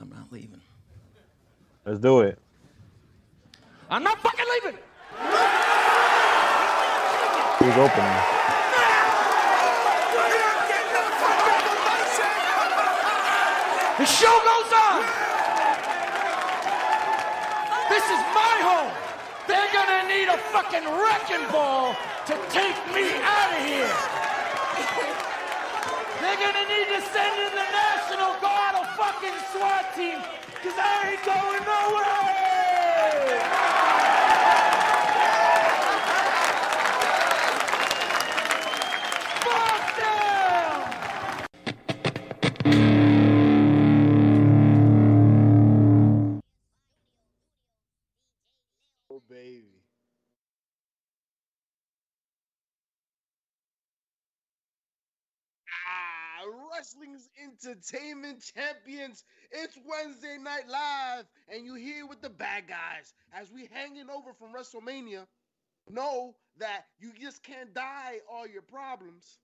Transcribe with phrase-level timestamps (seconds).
[0.00, 0.60] I'm not leaving.
[1.84, 2.38] Let's do it.
[3.90, 4.78] I'm not fucking leaving.
[7.58, 8.38] Who's opening?
[13.98, 15.02] The show goes on.
[17.90, 18.94] This is my home.
[19.48, 23.90] They're gonna need a fucking wrecking ball to take me out of here.
[26.20, 28.57] They're gonna need to send in the National Guard,
[29.20, 30.18] fucking SWAT team,
[30.54, 32.18] because I ain't going nowhere.
[57.64, 59.24] Entertainment champions.
[59.50, 64.32] It's Wednesday night live, and you here with the bad guys as we hanging over
[64.34, 65.26] from WrestleMania.
[65.90, 69.38] Know that you just can't die all your problems,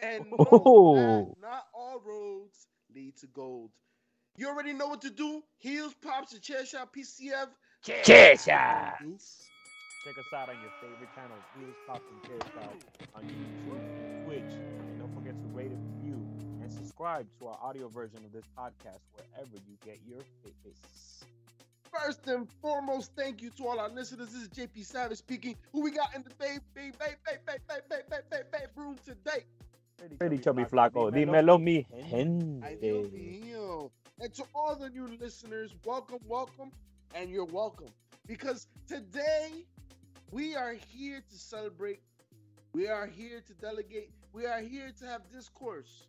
[0.00, 1.34] and know that Oh.
[1.40, 3.70] not all roads lead to gold.
[4.36, 5.42] You already know what to do.
[5.58, 7.48] Heels, pops, and chair shot, PCF.
[7.82, 8.98] Chair shot.
[9.00, 14.52] Check us out on your favorite channels, Heels, Pops, and Chair Shots on YouTube, Twitch,
[16.96, 21.24] subscribe to our audio version of this podcast wherever you get your fitness.
[21.92, 24.28] First and foremost, thank you to all our listeners.
[24.32, 25.56] This is JP Savage speaking.
[25.72, 28.68] Who we got in the babe, babe, babe, babe, babe, babe, babe, babe, babe, babe
[28.76, 29.44] room today?
[30.18, 31.10] Pretty chubby flaco.
[31.10, 32.62] Dímelo, mi gente.
[34.18, 36.70] And to all the new listeners, welcome, welcome,
[37.14, 37.88] and you're welcome.
[38.26, 39.66] Because today
[40.30, 42.00] we are here to celebrate.
[42.72, 44.12] We are here to delegate.
[44.32, 46.06] We are here to have discourse.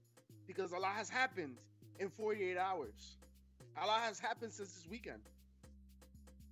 [0.47, 1.57] Because a lot has happened
[1.99, 3.17] in 48 hours.
[3.81, 5.21] A lot has happened since this weekend.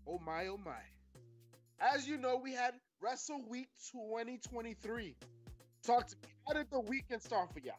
[0.07, 0.73] Oh my, oh my.
[1.79, 5.15] As you know, we had Wrestle Week 2023.
[5.83, 6.29] Talk to me.
[6.47, 7.75] How did the weekend start for y'all?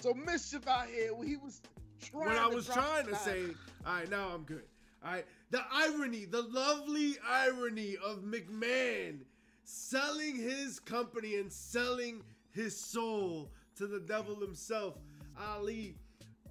[0.00, 1.60] So Mischief out here, he was
[2.00, 3.42] trying what I was trying to say.
[3.86, 4.64] All right, now I'm good.
[5.04, 9.20] All right, the irony, the lovely irony of McMahon
[9.64, 14.94] selling his company and selling his soul to the devil himself,
[15.50, 15.96] Ari,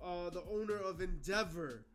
[0.03, 1.85] uh, the owner of Endeavor,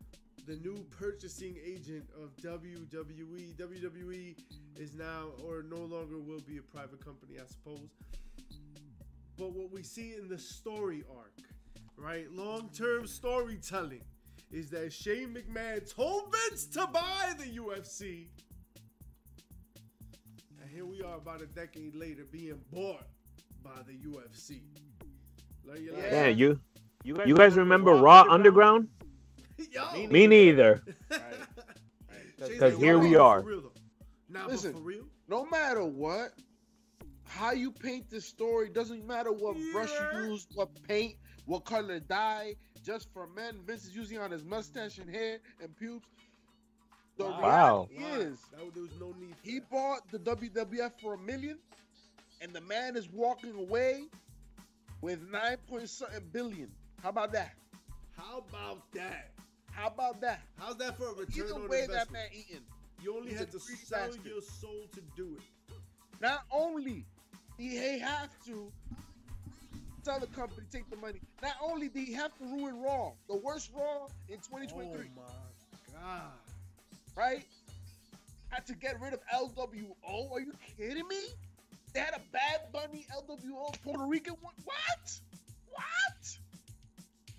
[0.45, 3.53] the new purchasing agent of WWE.
[3.55, 4.35] WWE
[4.77, 7.89] is now, or no longer will be a private company, I suppose.
[9.37, 11.33] But what we see in the story arc,
[11.97, 12.31] right?
[12.31, 14.03] Long term storytelling
[14.51, 18.29] is that Shane McMahon told Vince to buy the UFC.
[20.59, 23.05] And here we are about a decade later being bought
[23.63, 24.61] by the UFC.
[25.65, 26.27] Like, you're like, Yeah,
[27.07, 28.89] you you guys remember Raw Underground?
[29.59, 29.63] Oh.
[29.71, 30.07] Yo!
[30.07, 30.83] Me neither.
[32.39, 33.71] Shane's 'Cause like, here "Wow, we for are." real.
[34.29, 34.73] Nah, Listen.
[34.73, 35.05] for real?
[35.27, 36.33] No matter what,
[37.27, 41.99] how you paint the story doesn't matter what brush you use, what paint, what color
[41.99, 42.55] dye.
[42.83, 46.07] Just for men, Vince is using on his mustache and hair and pubes.
[47.17, 47.89] The Wow.
[47.89, 47.95] reality
[48.31, 49.35] is, That, there was no need.
[49.41, 49.69] He that.
[49.69, 51.57] bought the WWF for a million,
[52.41, 54.03] and the man is walking away
[55.01, 56.71] with nine point something billion.
[57.03, 57.53] How about that?
[58.17, 59.31] How about that?
[59.71, 60.41] How about that?
[60.57, 61.97] How's that for a return Either on way, investment?
[62.07, 62.61] that man eating.
[63.01, 64.25] you only he's had to sell bastard.
[64.25, 65.75] your soul to do it.
[66.19, 67.05] Not only
[67.59, 68.71] did he have to
[70.03, 73.35] tell the company take the money, not only did he have to ruin Raw, the
[73.37, 76.21] worst Raw in 2023, Oh my god.
[77.15, 77.45] right?
[78.49, 80.31] Had to get rid of LWO.
[80.31, 81.19] Are you kidding me?
[81.93, 84.53] They had a Bad Bunny LWO Puerto Rican one.
[84.63, 85.19] What?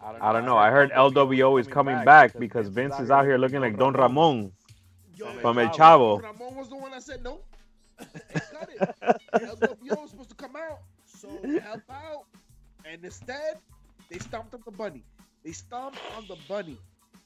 [0.01, 0.57] I don't know.
[0.57, 4.53] I heard LWO is coming back because Vince is out here looking like Don Ramon
[5.15, 6.23] Yo, from El Chavo.
[6.23, 7.43] Ramon was the one that said no.
[8.29, 8.83] They cut it.
[9.43, 12.27] LWO was supposed to come out, so help out,
[12.85, 13.61] and instead
[14.09, 15.05] they stomped on the bunny.
[15.45, 16.81] They stomped on the bunny.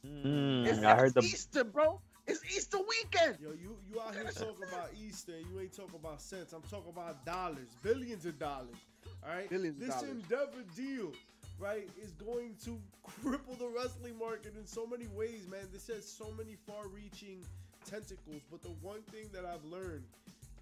[0.06, 2.00] Mm, It's, I heard it's the Easter, bro.
[2.26, 3.38] It's Easter weekend.
[3.38, 6.52] Yo, you you out here talking about Easter, and you ain't talking about cents.
[6.52, 8.76] I'm talking about dollars, billions of dollars.
[9.22, 10.10] All right, Billions of this dollars.
[10.10, 11.18] Endeavor deal,
[11.58, 12.78] right, is going to
[13.24, 15.68] cripple the wrestling market in so many ways, man.
[15.72, 17.44] This has so many far-reaching
[17.88, 18.42] tentacles.
[18.50, 20.04] But the one thing that I've learned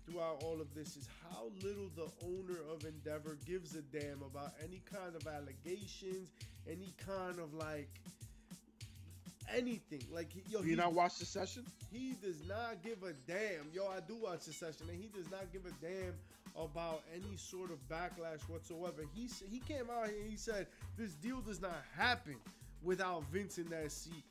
[0.06, 4.52] throughout all of this is how little the owner of Endeavor gives a damn about
[4.64, 6.30] any kind of allegations,
[6.68, 7.88] any kind of like
[9.54, 10.02] anything.
[10.12, 11.64] Like, yo, You he- not watch the session?
[11.92, 13.70] he does not give a damn.
[13.72, 16.14] Yo, I do watch the session, and he does not give a damn
[16.56, 19.04] about any sort of backlash whatsoever.
[19.14, 20.66] He he came out here and he said
[20.96, 22.36] this deal does not happen
[22.82, 24.24] without Vince in that seat.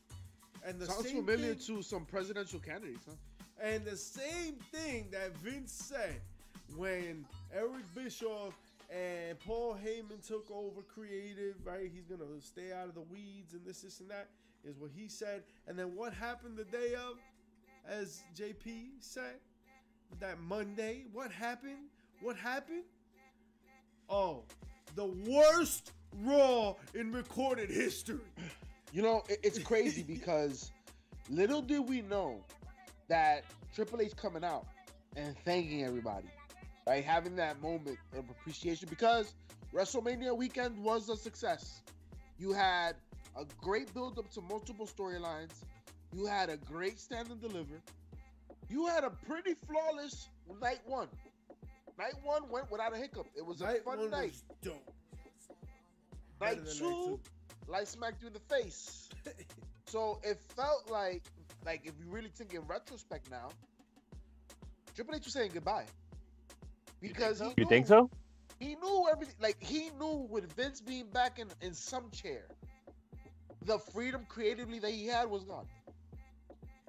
[0.66, 3.16] And the Sounds same familiar thing, to some presidential candidates, huh?
[3.64, 6.20] and the same thing that Vince said
[6.76, 8.54] when Eric Bischoff
[8.90, 11.90] and Paul Heyman took over creative, right?
[11.94, 14.28] He's gonna stay out of the weeds and this, this, and that
[14.66, 15.44] is what he said.
[15.68, 17.18] And then what happened the day of,
[17.88, 19.36] as JP said,
[20.20, 21.06] that Monday?
[21.14, 21.90] What happened?
[22.22, 22.84] What happened?
[24.10, 24.44] Oh,
[24.96, 25.94] the worst
[26.24, 28.20] Raw in recorded history.
[28.92, 30.72] You know, it's crazy because
[31.30, 32.44] little did we know
[33.08, 34.66] that Triple H coming out
[35.16, 36.28] and thanking everybody,
[36.88, 37.04] right?
[37.04, 39.34] Having that moment of appreciation because
[39.74, 41.82] WrestleMania weekend was a success.
[42.38, 42.96] You had
[43.38, 45.54] a great build up to multiple storylines.
[46.16, 47.82] You had a great stand and deliver.
[48.70, 50.28] You had a pretty flawless
[50.62, 51.08] night one.
[52.00, 53.28] Night one went without a hiccup.
[53.36, 54.34] It was a Night fun one night.
[54.34, 54.92] was dope.
[56.40, 57.22] Better Night two,
[57.68, 59.10] light smacked you in the face.
[59.86, 61.24] so it felt like,
[61.66, 63.56] like if you really think in retrospect now,
[64.96, 65.88] Triple H was saying goodbye
[67.02, 68.10] because he You knew, think so?
[68.60, 69.36] He knew everything.
[69.40, 72.48] Like he knew with Vince being back in in some chair,
[73.66, 75.68] the freedom creatively that he had was gone,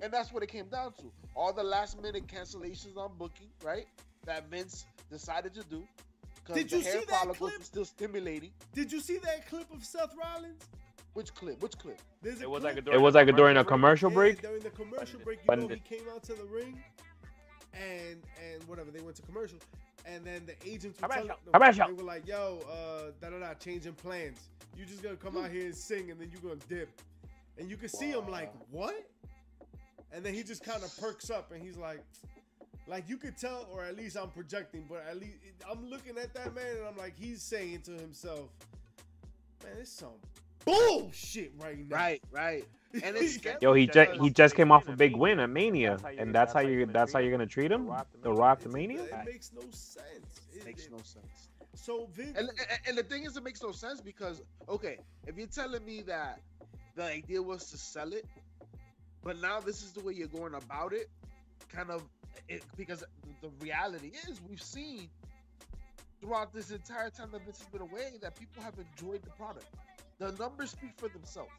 [0.00, 1.12] and that's what it came down to.
[1.34, 3.86] All the last minute cancellations on booking, right?
[4.26, 5.86] That Vince decided to do.
[6.44, 7.62] 'cause Did the you hair see that clip?
[7.62, 8.52] still stimulating.
[8.72, 10.62] Did you see that clip of Seth Rollins?
[11.12, 11.60] Which clip?
[11.60, 12.00] Which clip?
[12.22, 14.10] It was clip- like a It during was a like a, during a commercial commercial
[14.10, 14.42] Yeah, break.
[14.42, 16.82] during the commercial break, you know, he came out to the ring,
[17.74, 19.58] and and whatever they went to commercial,
[20.06, 23.54] and then the agents were telling, no, they were like, "Yo, uh, da da da,
[23.54, 24.38] changing plans.
[24.76, 26.88] You just gonna come out here and sing, and then you're gonna dip."
[27.58, 29.04] And you can see him like, "What?"
[30.12, 32.00] And then he just kind of perks up, and he's like,
[32.90, 35.36] like you could tell, or at least I'm projecting, but at least
[35.70, 38.50] I'm looking at that man, and I'm like, he's saying to himself,
[39.62, 40.08] "Man, it's some
[40.64, 42.64] bullshit right now." Right, right.
[42.92, 46.14] And it's Yo, he just he just came off a big win at Mania, That's
[46.16, 47.70] you- and that's how that's how you you're gonna that's how treat you're gonna treat
[47.72, 47.86] him.
[48.22, 49.04] The Rock to The Mania.
[49.04, 50.40] It- makes no sense.
[50.52, 51.48] It- makes no sense.
[51.76, 55.38] So Vince, And, and, and the thing is, it makes no sense because okay, if
[55.38, 56.40] you're telling me that
[56.96, 58.26] the idea was to sell it,
[59.22, 61.08] but now this is the way you're going about it,
[61.68, 62.02] kind of,
[62.48, 63.04] it, because
[63.40, 65.08] the reality is we've seen
[66.20, 69.66] throughout this entire time that Vince has been away that people have enjoyed the product.
[70.18, 71.50] The numbers speak for themselves.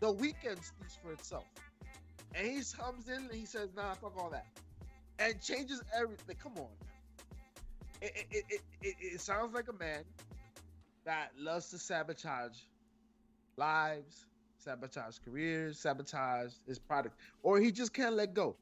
[0.00, 1.44] The weekend speaks for itself.
[2.34, 4.46] And he comes in and he says, "Nah, fuck all that,"
[5.18, 6.36] and changes everything.
[6.42, 6.68] Come on.
[8.00, 10.04] It, it, it, it, it, it sounds like a man
[11.04, 12.58] that loves to sabotage
[13.56, 14.26] lives,
[14.58, 18.56] sabotage careers, sabotage his product, or he just can't let go.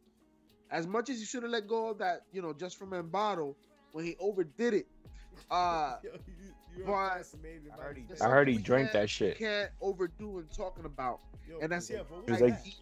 [0.70, 3.06] As much as he should have let go of that, you know, just from in
[3.08, 3.56] bottle
[3.92, 4.86] when he overdid it.
[5.50, 6.18] Uh, Yo, you,
[6.76, 7.22] you're But- I
[7.76, 9.38] by heard he- I heard he drank that shit.
[9.38, 12.06] we can't overdo and talking about, Yo, and that's yeah, it.
[12.10, 12.74] but He was what- like-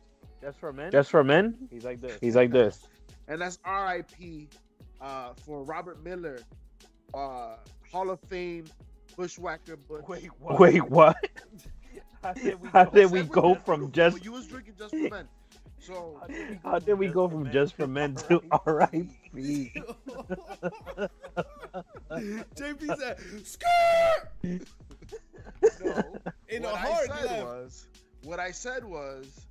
[0.42, 0.90] Just for men.
[0.92, 2.18] Just for men, he's like this.
[2.20, 2.86] he's like this.
[3.28, 4.48] and that's R.I.P.
[5.00, 6.38] Uh, for Robert Miller,
[7.12, 7.56] uh,
[7.90, 8.64] Hall of Fame
[9.16, 9.76] bushwhacker.
[9.88, 10.58] But Wait, what?
[10.60, 11.16] Wait, what?
[12.22, 14.24] How did we How go- did we go from just?
[14.24, 15.28] you was drinking just for men.
[15.86, 19.72] So How did we How did we go from just for men to R.I.P.
[22.56, 24.30] JP said, "Skirt!"
[25.84, 26.02] no,
[26.48, 27.44] in a what hard I said left.
[27.44, 27.86] was,
[28.22, 29.46] what I said was,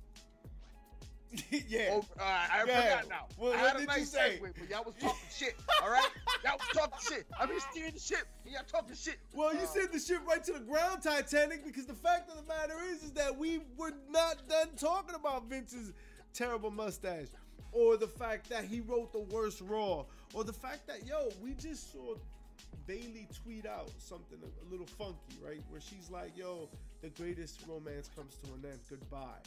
[1.68, 1.90] yeah.
[1.92, 3.00] oh, uh, I Go ahead.
[3.04, 3.26] forgot now.
[3.36, 4.38] What- I what had a did you nice say?
[4.42, 5.54] segue, but y'all was talking shit.
[5.82, 6.10] All right,
[6.44, 7.26] y'all was talking shit.
[7.38, 9.18] I'm here steering the ship, and y'all talking shit.
[9.34, 12.36] Well, you Uh, sent the ship right to the ground, Titanic, because the fact of
[12.36, 15.92] the matter is, is that we were not done talking about Vince's
[16.34, 17.28] terrible mustache,
[17.72, 21.54] or the fact that he wrote the worst Raw, or the fact that yo, we
[21.54, 22.14] just saw
[22.86, 25.60] Bayley tweet out something a, a little funky, right?
[25.70, 26.68] Where she's like, "Yo,
[27.00, 28.80] the greatest romance comes to an end.
[28.90, 29.42] Goodbye."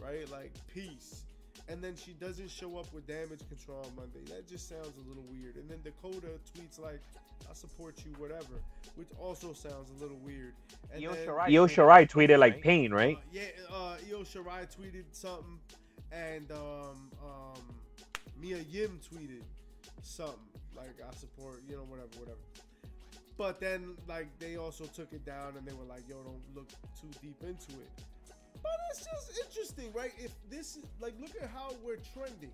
[0.00, 0.30] Right?
[0.30, 1.22] Like peace.
[1.68, 4.20] And then she doesn't show up with damage control on Monday.
[4.30, 5.56] That just sounds a little weird.
[5.56, 7.00] And then Dakota tweets like,
[7.50, 8.60] "I support you, whatever,"
[8.96, 10.52] which also sounds a little weird.
[10.92, 12.62] And Io then, Shirai Io tweeted Shirai like tweeted Pain, like right?
[12.62, 13.16] pain, right?
[13.16, 15.58] uh, yeah, uh, Io Shirai tweeted something,
[16.12, 17.62] and um, um,
[18.40, 19.42] Mia Yim tweeted
[20.02, 20.38] something
[20.76, 22.38] like I support, you know, whatever, whatever.
[23.36, 26.68] But then, like, they also took it down, and they were like, "Yo, don't look
[27.00, 27.90] too deep into it."
[28.62, 30.12] But it's just interesting, right?
[30.18, 32.52] If this is like, look at how we're trending.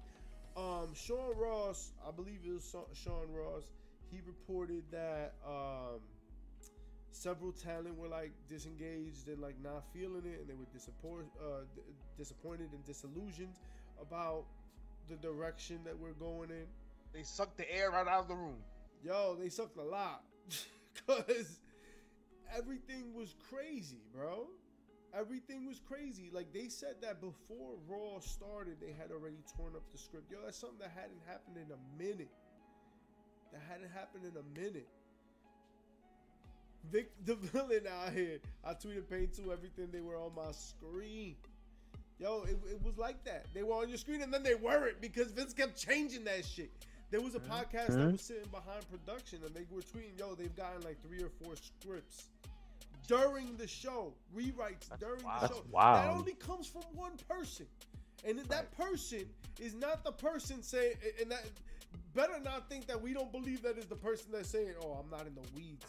[0.56, 3.62] Um, Sean Ross, I believe it was Sean Ross.
[4.10, 6.00] He reported that um,
[7.12, 11.62] several talent were like disengaged and like not feeling it, and they were disappointed, uh,
[11.74, 11.82] d-
[12.18, 13.56] disappointed and disillusioned
[14.00, 14.44] about
[15.08, 16.66] the direction that we're going in.
[17.12, 18.58] They sucked the air right out of the room.
[19.02, 20.22] Yo, they sucked a lot
[20.94, 21.60] because
[22.56, 24.46] everything was crazy, bro.
[25.14, 26.30] everything was crazy.
[26.32, 30.30] Like they said that before Raw started, they had already torn up the script.
[30.30, 32.30] Yo, that's something that hadn't happened in a minute.
[33.52, 34.88] That hadn't happened in a minute.
[36.90, 38.38] Vic the villain out here.
[38.64, 41.36] I tweeted pain to everything they were on my screen.
[42.18, 43.46] Yo, it, it was like that.
[43.54, 46.70] They were on your screen and then they weren't because Vince kept changing that shit.
[47.10, 50.54] There was a podcast that was sitting behind production and they were tweeting, yo, they've
[50.56, 52.28] gotten like three or four scripts
[53.06, 55.42] during the show, rewrites during wild.
[55.42, 55.64] the That's show.
[55.72, 57.66] That only comes from one person.
[58.24, 59.24] And that person
[59.60, 61.44] is not the person saying, and that
[62.14, 65.10] better not think that we don't believe that is the person that's saying, oh, I'm
[65.10, 65.84] not in the weeds.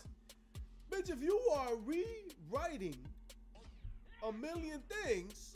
[0.94, 2.96] Bitch, if you are rewriting
[4.28, 5.54] a million things,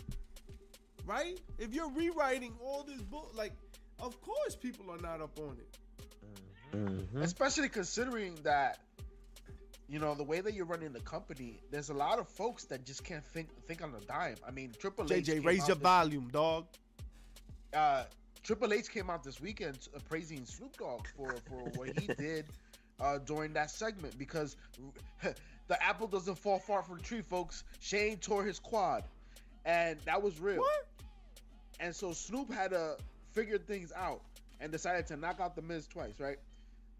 [1.06, 1.40] right?
[1.60, 3.54] If you're rewriting all this book, like,
[4.00, 5.78] of course people are not up on it.
[6.74, 7.22] Mhm.
[7.24, 8.80] especially considering that
[9.88, 12.86] you know the way that you're running the company there's a lot of folks that
[12.86, 15.82] just can't think think on a dime i mean triple h JJ, raise your this-
[15.84, 16.66] volume, dog.
[17.74, 18.04] uh
[18.44, 19.78] triple h came out this weekend
[20.10, 22.46] praising snoop dogg for for what he did
[23.00, 24.56] uh during that segment because
[25.68, 29.04] the apple doesn't fall far from the tree folks shane tore his quad
[29.66, 30.86] and that was real What?
[31.80, 32.98] and so Snoop had to
[33.32, 34.22] figure things out
[34.60, 36.38] and decided to knock out the Miz twice, right?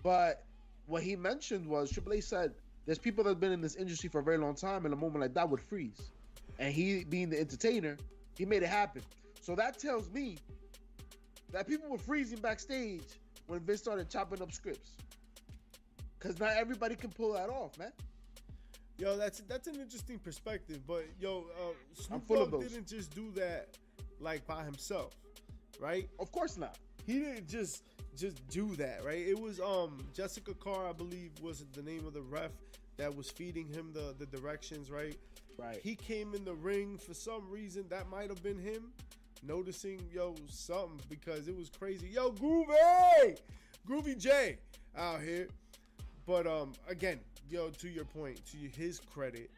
[0.04, 0.44] But
[0.86, 2.54] what he mentioned was Triple H said
[2.86, 4.98] there's people that have been in this industry for a very long time, and a
[4.98, 6.12] moment like that would freeze.
[6.60, 7.98] And he, being the entertainer,
[8.38, 9.02] he made it happen.
[9.42, 10.38] So that tells me
[11.52, 13.02] that people were freezing backstage
[13.48, 14.92] when Vince started chopping up scripts.
[16.28, 17.94] Cause not everybody can pull that off, man.
[18.98, 20.82] Yo, that's that's an interesting perspective.
[20.86, 23.78] But yo, uh, Snoop full Dogg didn't just do that
[24.20, 25.14] like by himself,
[25.80, 26.10] right?
[26.20, 26.78] Of course not.
[27.06, 27.84] He didn't just
[28.18, 29.26] just do that, right?
[29.26, 32.52] It was um Jessika Carr, I believe, was the name of the ref
[32.98, 35.16] that was feeding him the the directions, right?
[35.58, 35.80] Right.
[35.82, 37.86] He came in the ring for some reason.
[37.88, 38.92] That might have been him
[39.44, 42.10] noticing yo something because it was crazy.
[42.10, 43.38] Yo, Groovy,
[43.88, 44.58] Groovy J
[44.98, 45.48] out here.
[46.28, 49.52] But um, again, yo, to your point, to his credit,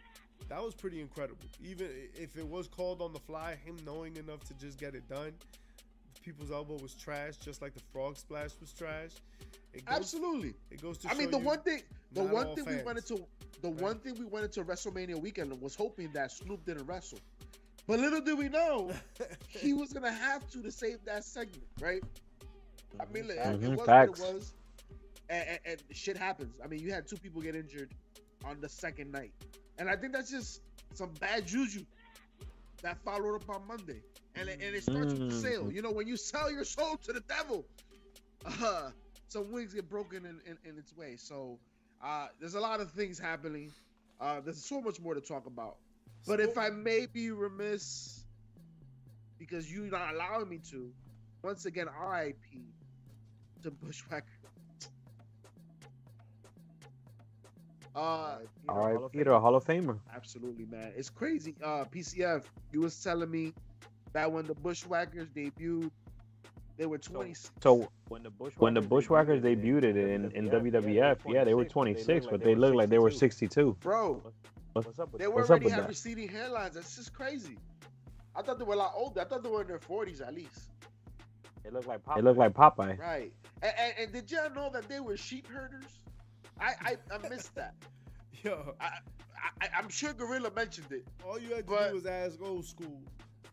[0.49, 1.49] that was pretty incredible.
[1.61, 5.09] Even if it was called on the fly, him knowing enough to just get it
[5.09, 5.33] done.
[6.21, 9.11] People's elbow was trash, just like the frog splash was trash.
[9.73, 10.55] It goes, Absolutely.
[10.71, 12.85] It goes to I mean, the you- one thing, the one all thing we fans,
[12.85, 13.27] went into,
[13.61, 13.95] the right?
[13.95, 17.21] one thing we went into WrestleMania weekend was hoping that Snoop didn't wrestle.
[17.87, 18.91] But little did we know
[19.47, 22.03] he was gonna have to to save that segment, right?
[22.99, 23.95] I mean, look, it Mhm, was facts.
[23.95, 24.53] what it was,
[25.29, 26.59] and, and, and shit happens.
[26.63, 27.93] I mean, you had two people get injured
[28.45, 29.31] on the second night,
[29.77, 30.61] and I think that's just
[30.93, 31.85] some bad juju
[32.81, 34.01] that followed up on Monday,
[34.35, 35.65] and it, and it starts with the sale.
[35.65, 35.75] Mhm.
[35.75, 37.65] You know, when you sell your soul to the devil,
[38.45, 38.91] uh,
[39.27, 41.15] some wings get broken in, in, in its way.
[41.17, 41.59] So
[42.03, 43.71] uh, there's a lot of things happening.
[44.19, 45.75] Uh, there's so much more to talk about.
[46.25, 48.23] But if I may be remiss,
[49.37, 50.91] because you're not allowing me to,
[51.43, 52.35] once again, RIP
[53.63, 54.25] to Bushwhacker.
[57.95, 59.41] Uh, You know, All Hall of Peter, Fame.
[59.41, 59.99] Hall of Famer.
[60.15, 60.93] absolutely, man.
[60.95, 61.55] It's crazy.
[61.63, 63.53] Uh, PCF, you was telling me
[64.13, 65.91] that when the Bushwhackers debuted,
[66.77, 67.33] they were 20.
[67.61, 71.65] So When the Bushwhackers, when the Bushwhackers debuted it in, in WWF, yeah, they were
[71.65, 73.75] 26, but they looked like they were 62.
[73.81, 74.21] Bro,
[74.73, 75.89] What's up with they were already with have that?
[75.89, 76.73] receding hairlines.
[76.73, 77.57] That's just crazy.
[78.35, 79.19] I thought they were a lot older.
[79.19, 80.69] I thought they were in their 40s at least.
[81.63, 82.15] They look like Popeye.
[82.15, 82.97] They look like Popeye.
[82.97, 83.33] Right.
[83.61, 85.83] And, and, and did y'all know that they were sheep herders?
[86.59, 87.73] I I, I missed that.
[88.43, 88.89] yo, I,
[89.61, 91.05] I I'm sure Gorilla mentioned it.
[91.25, 93.01] all you had to But- do was ask old school,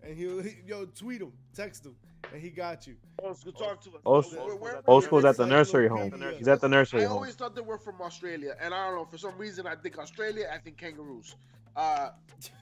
[0.03, 1.95] and he'll he, yo tweet him, text him,
[2.33, 2.97] and he got you.
[3.23, 3.97] Old school, talk to us.
[4.05, 6.13] Old We're- school- we're- Old school's at the nursery home.
[6.39, 7.13] He's at the nursery I home.
[7.13, 9.75] I always thought they were from Australia, and I don't know for some reason I
[9.77, 10.47] think Australia.
[10.53, 11.37] I think kangaroos.
[11.77, 12.11] Uh,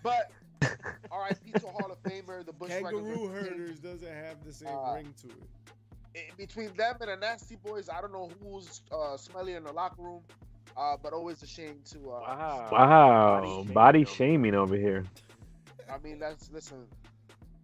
[0.03, 0.31] but
[1.11, 1.53] R.I.P.
[1.53, 2.91] to Hall of Famer, the Bushwhackers.
[2.91, 5.43] Kangaroo were herders doesn't have the same Uh, ring to it.
[6.15, 9.73] In between them and the Nasty Boys, I don't know who's uh, smelly in the
[9.73, 10.23] locker room,
[10.77, 11.99] uh, but always a shame to.
[12.11, 12.69] Uh, Wow.
[12.71, 15.05] Wow, Body body shaming shaming over here.
[15.93, 16.87] I mean, that's listen.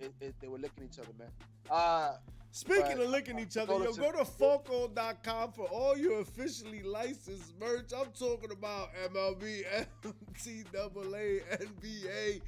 [0.01, 1.29] It, it, they were licking each other, man.
[1.71, 2.13] Uh,
[2.53, 5.97] Speaking but, of licking uh, each other, go yo, to- go to Foco.com for all
[5.97, 7.93] your officially licensed merch.
[7.97, 9.65] I'm talking about MLB,
[10.03, 12.41] NCAA, NBA,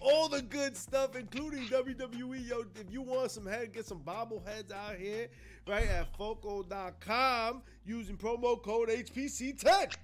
[0.00, 2.48] all the good stuff, including WWE.
[2.48, 5.28] Yo, if you want some head, get some bobbleheads out here,
[5.66, 9.94] right at foco.com using promo code HPC10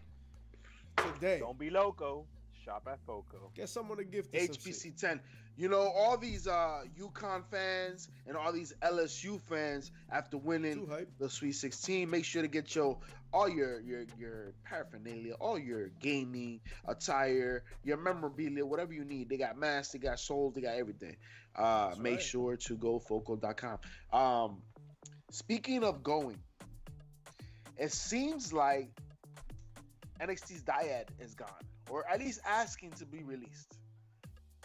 [0.96, 1.38] today.
[1.40, 2.24] Don't be loco.
[2.64, 3.50] Shop at Foco.
[3.54, 5.20] Get someone to gift HPC10.
[5.58, 10.86] You know, all these uh UConn fans and all these LSU fans after winning
[11.18, 12.98] the Sweet 16, make sure to get your
[13.32, 19.30] all your your your paraphernalia, all your gaming attire, your memorabilia, whatever you need.
[19.30, 21.16] They got masks, they got souls, they got everything.
[21.54, 22.22] Uh That's make right.
[22.22, 23.78] sure to go foco.com.
[24.12, 24.58] Um
[25.30, 26.38] speaking of going,
[27.78, 28.90] it seems like
[30.20, 31.48] NXT's dyad is gone,
[31.90, 33.74] or at least asking to be released.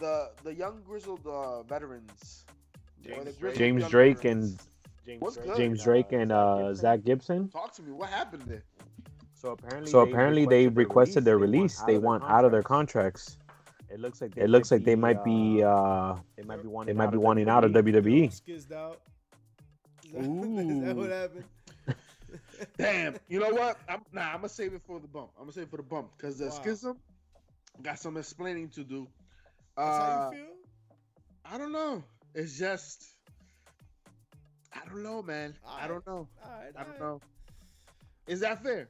[0.01, 2.45] The the young grizzled uh, veterans,
[3.03, 3.55] James Drake.
[3.57, 4.59] James Drake and
[5.05, 5.57] James Drake, good?
[5.57, 7.49] James Drake and uh, Zack Gibson.
[7.49, 7.91] Talk to me.
[7.91, 8.63] What happened there?
[9.33, 11.77] So apparently, So they apparently they requested their release.
[11.77, 12.63] want They want out of their contracts.
[12.63, 13.37] contracts.
[13.89, 16.61] It looks like they It looks might like they be, might be uh they might
[16.61, 17.71] be wanting they might out be of wanting out of.
[17.71, 18.29] WWE.
[18.41, 19.01] Skizzed out.
[20.03, 20.31] Is that,
[20.67, 21.45] is that what happened?
[22.77, 23.15] Damn.
[23.27, 23.77] You know what?
[23.87, 24.29] I'm nah.
[24.29, 25.31] I'm gonna save it for the bump.
[25.37, 26.49] I'm gonna save it for the bump because the Wow.
[26.49, 26.97] schism
[27.81, 29.07] got some explaining to do.
[29.77, 30.47] That's Uh, how you feel?
[31.45, 32.03] I don't know.
[32.33, 33.03] It's just.
[34.73, 35.55] I don't know, man.
[35.67, 36.27] I don't know.
[36.43, 37.19] All right, I don't know.
[38.27, 38.87] Is that fair?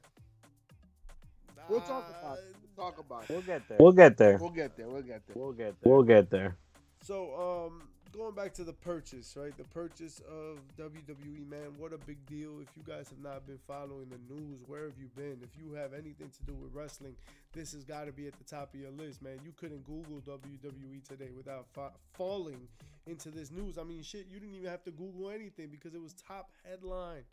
[1.68, 2.56] We'll talk about it.
[2.76, 3.30] We'll talk about it.
[3.30, 3.78] We'll get there.
[3.78, 4.38] We'll get there.
[4.38, 4.86] We'll get there.
[4.88, 5.34] We'll get there.
[5.36, 5.92] We'll get there.
[5.92, 6.56] We'll get there.
[7.02, 9.56] So, um, going back to the purchase, right?
[9.56, 12.60] The purchase of WWE, man, what a big deal.
[12.60, 15.38] If you guys have not been following the news, where have you been?
[15.42, 17.16] If you have anything to do with wrestling,
[17.52, 19.38] this has got to be at the top of your list, man.
[19.44, 22.68] You couldn't Google WWE today without fa- falling
[23.06, 23.78] into this news.
[23.78, 27.24] I mean, shit, you didn't even have to Google anything because it was top headline.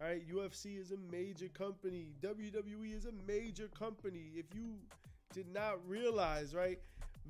[0.00, 2.08] All right, UFC is a major company.
[2.20, 4.32] WWE is a major company.
[4.34, 4.74] If you
[5.32, 6.78] did not realize, right?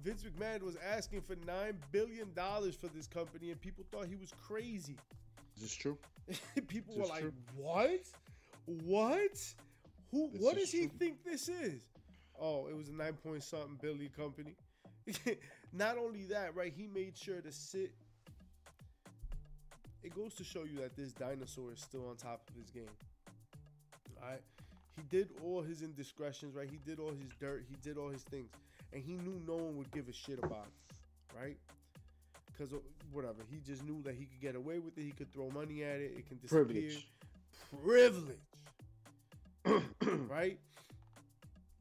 [0.03, 4.17] Vince McMahon was asking for nine billion dollars for this company, and people thought he
[4.17, 4.97] was crazy.
[5.57, 5.99] Is this true?
[6.69, 7.33] people This were like, true.
[7.57, 8.01] "What?
[8.85, 9.55] What?
[10.11, 10.31] Who?
[10.33, 11.81] This what does he think this is?"
[12.41, 14.55] Oh, it was a nine point something billion company.
[15.73, 16.73] Not only that, right?
[16.75, 17.93] He made sure to sit.
[20.03, 22.85] It goes to show you that this dinosaur is still on top of his game.
[24.23, 24.41] All right.
[24.97, 26.69] He did all his indiscretions, right?
[26.71, 27.65] He did all his dirt.
[27.69, 28.51] He did all his things.
[28.97, 31.59] And he knew no one would give a shit about it, right?
[32.47, 32.73] Because
[33.13, 33.43] whatever.
[33.51, 35.03] He just knew that he could get away with it.
[35.03, 36.15] He could throw money at it.
[36.17, 36.65] It can disappear.
[37.85, 38.39] Privilege.
[39.67, 39.99] Privilege.
[40.31, 40.59] right?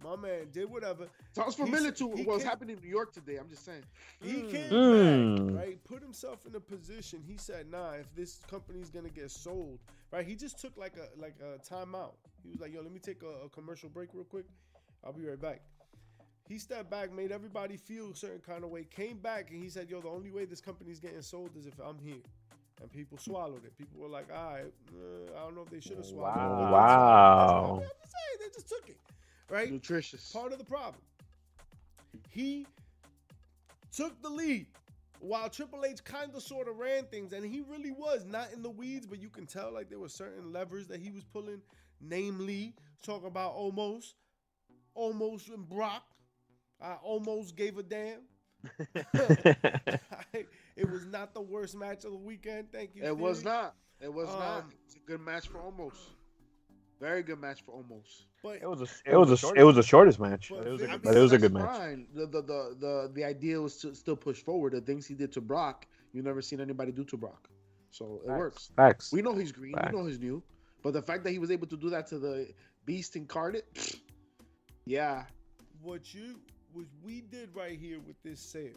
[0.03, 1.07] My man did whatever.
[1.31, 3.37] Sounds He's- familiar to he what was happening in New York today.
[3.37, 3.83] I'm just saying.
[4.21, 5.53] He came Mm.
[5.53, 5.83] back, right?
[5.85, 7.23] Put himself in a position.
[7.25, 9.79] He said, "Nah, if this company's gonna get sold,
[10.11, 12.15] right?" He just took like a like a timeout.
[12.43, 14.45] He was like, "Yo, let me take a, a commercial break real quick.
[15.01, 15.61] I'll be right back."
[16.47, 18.83] He stepped back, made everybody feel a certain kind of way.
[18.83, 21.79] Came back and he said, "Yo, the only way this company's getting sold is if
[21.79, 22.21] I'm here."
[22.81, 23.75] And people swallowed it.
[23.77, 26.71] People were like, "All right, uh, I don't know if they should have swallowed it."
[26.71, 26.71] Wow.
[26.71, 27.75] Wow.
[27.75, 28.99] I'm just saying, they just took it,
[29.49, 29.71] right?
[29.71, 30.31] Nutritious.
[30.31, 31.01] part of the problem.
[32.29, 32.67] He
[33.91, 34.67] took the lead
[35.19, 38.61] while Triple H kind of sort of ran things, and he really was not in
[38.61, 41.61] the weeds, but you can tell like there were certain levers that he was pulling,
[42.01, 44.13] namely talking about Omos,
[44.95, 46.03] Omos and Brock.
[46.81, 48.21] I almost gave a damn.
[50.75, 52.71] it was not the worst match of the weekend.
[52.71, 53.03] Thank you.
[53.03, 53.75] It was not.
[54.01, 54.59] It was not.
[54.63, 55.97] Um, It's a good match for Omos.
[56.99, 58.23] Very good match for Omos.
[58.43, 58.87] But It was a.
[59.05, 60.49] It was a it was the shortest match.
[60.49, 61.99] But It was a Vince- good But it was a that's good match.
[62.13, 64.73] The, the the the the idea was to still push forward.
[64.73, 67.49] The things he did to Brock, you never seen anybody do to Brock.
[67.91, 68.37] So it Facts.
[68.39, 68.71] works.
[68.75, 69.13] Facts.
[69.13, 69.73] We know he's green.
[69.73, 69.93] Facts.
[69.93, 70.43] We know he's new.
[70.83, 72.53] But the fact that he was able to do that to the
[72.85, 73.65] Beast incarnate,
[74.85, 75.23] yeah,
[75.81, 76.39] what you
[76.75, 78.73] what we did right here with this sale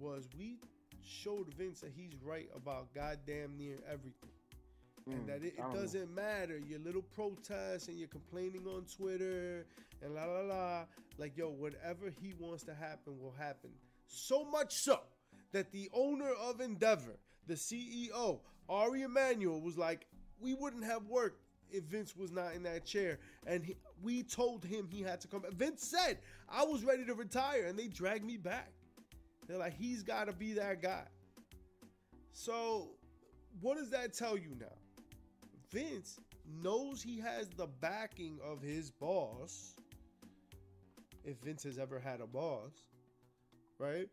[0.00, 0.58] was we
[1.06, 4.30] showed Vince that he's right about goddamn near everything.
[5.06, 5.80] and Mm, that it, I don't know.
[5.80, 9.64] doesn't matter your little protests and you're complaining on Twitter
[10.02, 10.84] and la la la.
[11.18, 13.70] Like yo, whatever he wants to happen will happen.
[14.08, 15.00] So much so
[15.52, 20.06] that the owner of Endeavor, the CEO Ari Emanuel, was like,
[20.40, 21.42] "We wouldn't have worked
[21.88, 25.40] Vince was not in that chair." And he, we told him he had to come.
[25.42, 25.52] back.
[25.52, 28.72] Vince said, "I was ready to retire," and they dragged me back.
[29.46, 31.04] They're like, "He's got to be that guy."
[32.32, 32.90] So,
[33.60, 34.66] what does that tell you now?
[35.70, 36.18] Vince
[36.62, 39.74] knows he has the backing of his boss.
[41.24, 42.72] If Vince has ever had a boss,
[43.78, 44.08] right?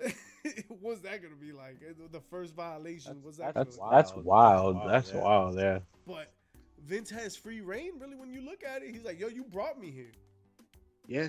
[0.80, 1.80] What's that gonna be like?
[2.10, 3.18] The first violation.
[3.22, 3.54] What's that?
[3.54, 4.24] That's that's Wild.
[4.24, 4.76] wild.
[4.76, 5.20] Wild, That's yeah.
[5.20, 5.58] wild.
[5.58, 5.78] Yeah.
[6.06, 6.32] But
[6.86, 8.16] Vince has free reign, really.
[8.16, 10.12] When you look at it, he's like, "Yo, you brought me here."
[11.06, 11.28] yeah.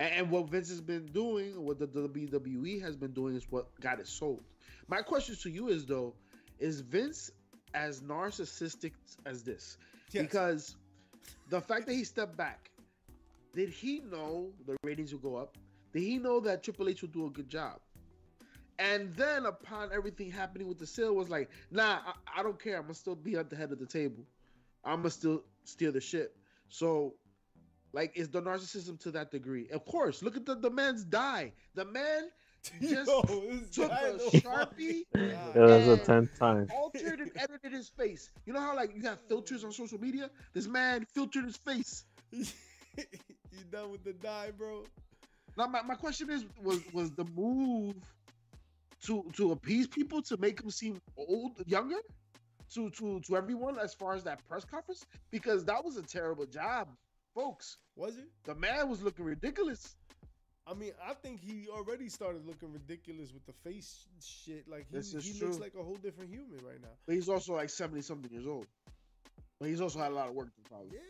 [0.00, 4.00] And, what Vince has been doing, what the WWE has been doing, is what got
[4.00, 4.42] it sold.
[4.88, 6.14] My question to you is though,
[6.58, 7.30] is Vince
[7.74, 8.92] as narcissistic
[9.24, 9.78] as this?
[10.10, 10.24] Yes.
[10.24, 10.76] Because
[11.48, 12.70] the fact that he stepped back,
[13.54, 15.56] did he know the ratings would go up?
[15.92, 17.80] Did he know that Triple H would do a good job?
[18.78, 22.76] And then upon everything happening with the sale, was like, nah, I, I don't care.
[22.76, 24.24] I'm gonna still be at the head of the table.
[24.84, 26.36] I'm gonna still steer the ship.
[26.68, 27.14] So,
[27.92, 29.68] like, is the narcissism to that degree?
[29.72, 30.22] Of course.
[30.22, 31.52] Look at the the man's dye.
[31.74, 32.30] The man
[32.80, 33.20] just Yo,
[33.72, 36.66] took guy a sharpie, Yeah, that's a And- tenth time.
[36.74, 38.30] altered and edited his face.
[38.46, 40.30] You know how like you have filters on social media?
[40.54, 42.04] This man filtered his face.
[42.32, 42.44] you
[43.70, 44.84] done with the dye, bro?
[45.56, 47.94] Now my, my question is was was the move
[49.04, 52.00] to to appease people to make him seem old younger
[52.74, 55.06] to to to everyone as far as that press conference?
[55.30, 56.88] Because that was a terrible job,
[57.34, 57.78] folks.
[57.96, 58.28] Was it?
[58.44, 59.96] The man was looking ridiculous.
[60.66, 64.66] I mean, I think he already started looking ridiculous with the face shit.
[64.66, 65.48] Like he, he true.
[65.48, 66.88] looks like a whole different human right now.
[67.06, 68.66] But he's also like 70 something years old.
[69.60, 70.90] But he's also had a lot of work to probably.
[70.92, 71.00] Yeah.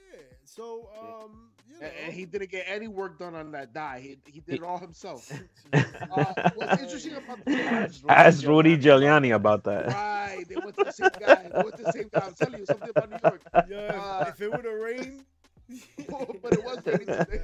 [0.44, 4.00] So um, you know, And, and he didn't get any work done on that dye.
[4.00, 5.30] He, he did it all himself.
[5.72, 7.54] uh, what's interesting about the
[8.08, 9.86] Ask Rudy Giuliani about that.
[9.86, 11.48] Right, they went to the same guy.
[11.52, 12.22] They went to the same guy.
[12.26, 13.42] I'm telling you something about New York.
[13.68, 15.24] yeah, Uh, if it would have rained,
[16.42, 17.42] but it was raining today.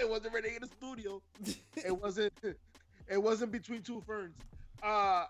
[0.00, 1.22] it wasn't raining in the studio.
[1.84, 2.32] It wasn't.
[3.08, 4.36] It wasn't between two ferns.
[4.82, 5.26] Uh.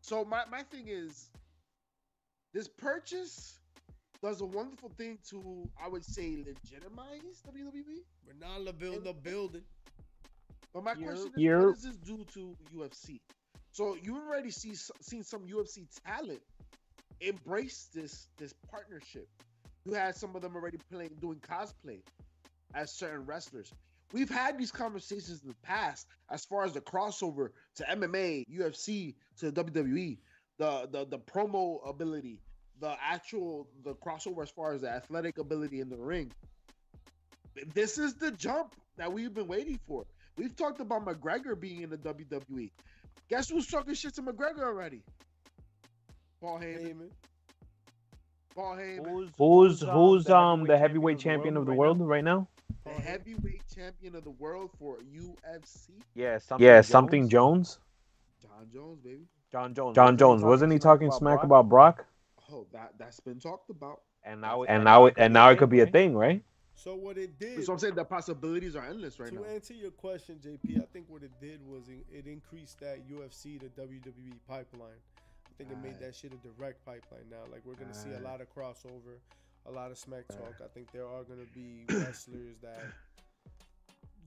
[0.00, 1.30] So my my thing is,
[2.54, 3.58] this purchase
[4.22, 8.00] does a wonderful thing to I would say legitimize WWE.
[8.26, 9.62] Ronaldo build the building.
[10.72, 13.20] But my You're- question is, you're- what does this do to UFC?
[13.72, 16.40] So you already see seen some UFC talent
[17.20, 19.28] embrace this this partnership.
[19.84, 22.02] You had some of them already playing doing cosplay
[22.74, 23.72] as certain wrestlers.
[24.12, 29.14] We've had these conversations in the past as far as the crossover to MMA, UFC
[29.38, 30.18] to WWE,
[30.58, 32.40] the the the promo ability,
[32.80, 36.30] the actual the crossover as far as the athletic ability in the ring.
[37.72, 40.04] This is the jump that we've been waiting for.
[40.36, 42.70] We've talked about McGregor being in the WWE.
[43.28, 45.02] Guess who's talking shit to McGregor already?
[46.40, 46.82] Paul Heyman.
[46.82, 47.10] Heyman.
[48.54, 52.48] Paul Heyman, Who's who's who's um the heavyweight champion of the world right now?
[52.84, 55.90] the heavyweight champion of the world for UFC.
[56.14, 56.88] Yeah, something Yeah, Jones.
[56.88, 57.78] something Jones.
[58.42, 59.26] Jon Jones, baby.
[59.54, 59.94] Jon Jones.
[59.94, 60.42] Jon Jones.
[60.42, 62.06] Wasn't he talking smack about Brock?
[62.50, 64.00] Oh, that that's been talked about.
[64.24, 66.42] And now, it, And now it and now it could be a thing, right?
[66.74, 67.58] So what it did.
[67.58, 67.94] That's what I'm saying.
[67.94, 69.42] The possibilities are endless right to now.
[69.42, 73.08] To answer your question, JP, I think what it did was it, it increased that
[73.08, 74.98] UFC to WWE pipeline.
[75.46, 77.46] I think it made that shit a direct pipeline now.
[77.52, 79.22] Like we're gonna see a lot of crossover,
[79.66, 80.54] a lot of smack talk.
[80.64, 82.82] I think there are gonna be wrestlers that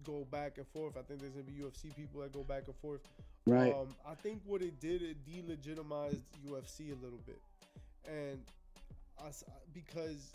[0.05, 0.95] go back and forth.
[0.95, 3.01] I think there's gonna be UFC people that go back and forth.
[3.47, 3.73] Right.
[3.73, 7.39] Um, I think what it did, it delegitimized UFC a little bit,
[8.07, 8.39] and
[9.25, 10.31] us because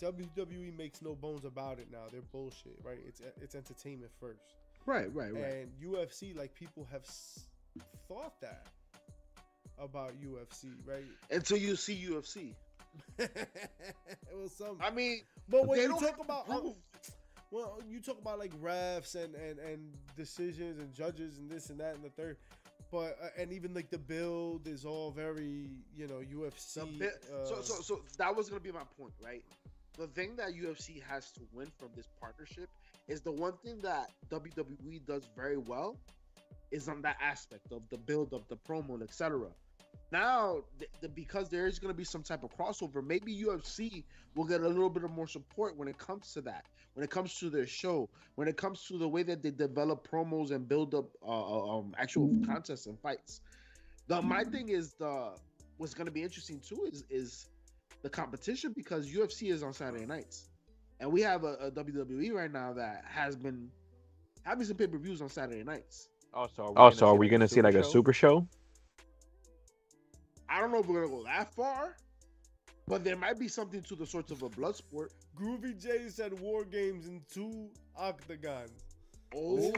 [0.00, 2.04] WWE makes no bones about it now.
[2.10, 2.98] They're bullshit, right?
[3.06, 4.40] It's it's entertainment first,
[4.86, 5.42] Right, right, right.
[5.44, 7.44] and UFC like people have s-
[8.08, 8.66] thought that
[9.78, 11.04] about UFC, right?
[11.30, 12.54] Until you see UFC.
[13.18, 13.48] it
[14.36, 16.74] was some, I mean, but when they you don't talk about prove.
[17.52, 21.78] Well, you talk about like refs and and and decisions and judges and this and
[21.78, 22.38] that and the third,
[22.90, 26.98] but uh, and even like the build is all very you know UFC.
[26.98, 29.44] Bit, so, uh, so, so that was gonna be my point, right?
[29.98, 32.70] The thing that UFC has to win from this partnership
[33.08, 35.98] is the one thing that WWE does very well
[36.70, 39.48] is on that aspect of the build of the promo, etc.
[40.10, 44.04] Now, th- the, because there is going to be some type of crossover, maybe UFC
[44.34, 46.64] will get a little bit of more support when it comes to that.
[46.94, 50.06] When it comes to their show, when it comes to the way that they develop
[50.08, 53.40] promos and build up uh, uh, um, actual contests and fights.
[54.08, 55.32] The my thing is the
[55.76, 57.48] what's going to be interesting too is is
[58.02, 60.50] the competition because UFC is on Saturday nights,
[61.00, 63.70] and we have a, a WWE right now that has been
[64.42, 66.08] having some pay per views on Saturday nights.
[66.34, 67.82] Oh, so are we Oh, gonna so are see we like gonna see like a
[67.84, 68.46] super show?
[70.48, 71.96] I don't know if we're gonna go that far,
[72.86, 75.12] but there might be something to the sorts of a blood sport.
[75.38, 78.70] Groovy J said war games in two octagons.
[79.34, 79.72] Oh,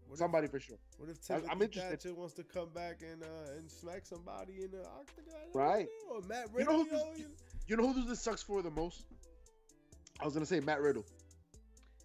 [0.06, 0.76] What if, Somebody for sure.
[0.98, 1.90] what if I- Timothy I'm interested.
[2.02, 5.34] Thatcher wants to come back and uh, and smack somebody in the octagon?
[5.54, 5.86] Right.
[6.08, 6.16] know.
[6.16, 7.30] Or Matt You know Riddle, who this- you-
[7.66, 9.04] You know who this sucks for the most?
[10.20, 11.04] I was gonna say Matt Riddle,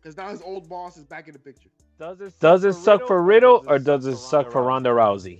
[0.01, 1.69] because now his old boss is back in the picture.
[1.99, 5.39] Does it Does it suck for Riddle or does it suck for Ronda Rousey?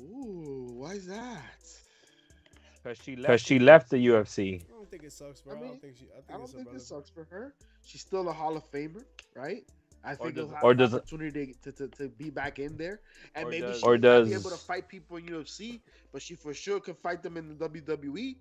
[0.00, 1.42] Ooh, why is that?
[2.82, 3.22] Because she left.
[3.22, 4.62] Because she left the UFC.
[4.62, 5.64] I don't think it sucks for I her.
[5.64, 6.04] I, don't think she.
[6.06, 7.54] I think, I don't think this sucks for her.
[7.84, 9.64] She's still a Hall of Famer, right?
[10.04, 12.60] I think does he'll have or an does it- opportunity to, to, to be back
[12.60, 13.00] in there,
[13.34, 15.80] and Or maybe does- she Or may not be able to fight people in UFC,
[16.12, 18.36] but she for sure could fight them in the WWE.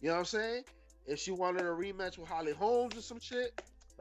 [0.00, 0.64] You know what I'm saying?
[1.06, 3.60] If she wanted a rematch with Holly Holmes or some shit,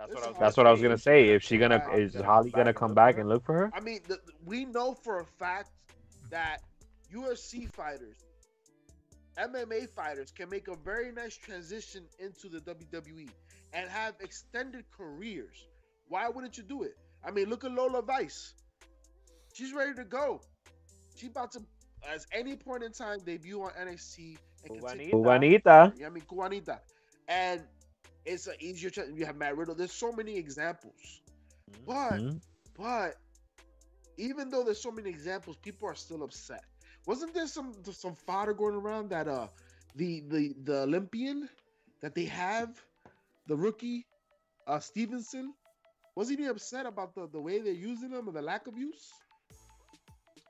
[0.10, 0.38] That's what I was.
[0.40, 1.30] That's what I was gonna say.
[1.30, 2.00] If she gonna Right.
[2.00, 3.72] is Holly gonna come back and look for her?
[3.74, 5.70] I mean, the, we know for a fact
[6.30, 6.64] that
[7.14, 8.18] UFC fighters,
[9.38, 13.30] MMA fighters, can make a very nice transition into the WWE
[13.74, 15.68] and have extended careers.
[16.08, 16.98] Why wouldn't you do it?
[17.24, 18.56] I mean, look at Lola Vice.
[19.54, 20.42] She's ready to go.
[21.16, 21.62] She's about to,
[22.10, 25.12] at any point in time, debut on NXT and continue.
[25.12, 25.94] Cubanita.
[25.94, 25.94] Juanita.
[26.06, 26.80] I mean, Juanita.
[27.28, 27.62] And
[28.26, 28.90] it's an easier.
[28.90, 29.76] Tra- you have Matt Riddle.
[29.76, 31.22] There's so many examples.
[31.86, 32.42] But Mhm.
[32.78, 33.16] but
[34.18, 36.64] even though there's so many examples, people are still upset.
[37.06, 39.48] Wasn't there some some fodder going around that uh
[39.96, 41.50] the the the Olympian
[42.02, 42.84] that they have,
[43.48, 44.08] the rookie,
[44.68, 45.54] uh Stevenson,
[46.16, 49.12] wasn't he upset about the, the way they're using him and the lack of use?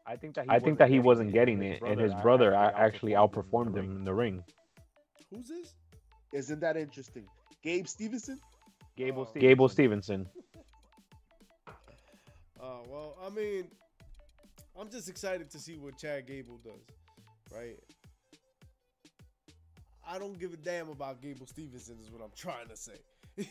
[0.05, 2.73] I think that he I think that he wasn't getting it, and his brother a-
[2.77, 4.43] actually outperformed him in the ring.
[5.29, 5.75] Who's this?
[6.31, 7.27] Isn't that interesting?
[7.63, 8.39] Gabe Stevenson?
[8.97, 9.25] Gable Oh.
[9.25, 9.41] Stevenson.
[9.49, 10.29] Gable Stevenson.
[12.59, 13.67] Uh, well, I mean,
[14.79, 16.81] I'm just excited to see what Chad Gable does,
[17.55, 17.77] right?
[20.07, 22.99] I don't give a damn about Gable Stevenson, is what I'm trying to say.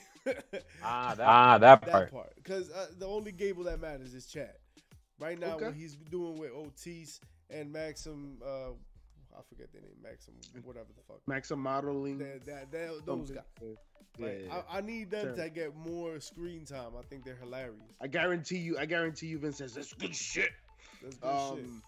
[0.84, 1.26] Ah, that.
[1.26, 2.12] Ah, that that part.
[2.12, 4.52] part, because uh, the only Gable that matters is Chad.
[5.18, 5.66] Right now, Okay.
[5.66, 8.72] what he's doing with Otis and Maxim, uh,
[9.40, 11.20] I forget their name, Maxim, whatever the fuck.
[11.26, 12.18] Maxim modeling.
[12.18, 13.44] That, that, that, those guys.
[13.62, 13.68] Yeah,
[14.26, 14.62] Like, yeah.
[14.70, 15.44] I, I need them Sure.
[15.44, 16.92] to get more screen time.
[16.98, 17.80] I think they're hilarious.
[18.00, 20.50] I guarantee you, I guarantee you, Vince says that's good shit.
[21.02, 21.64] That's good shit.
[21.64, 21.82] Um,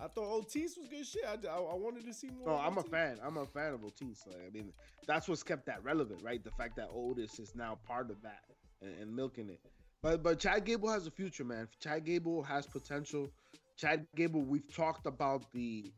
[0.00, 1.22] I thought Otis was good shit.
[1.26, 2.48] I, I, I wanted to see more.
[2.48, 3.18] No, I'm a fan.
[3.24, 4.24] I'm a fan of Otis.
[4.26, 4.72] Like, I mean,
[5.06, 6.42] that's what's kept that relevant, right?
[6.42, 8.42] The fact that Otis is now part of that
[8.82, 9.60] and, and milking it.
[10.02, 11.66] But but Chad Gable has a future, man.
[11.80, 13.28] Chad Gable has potential.
[13.76, 15.92] Chad Gable, we've talked about the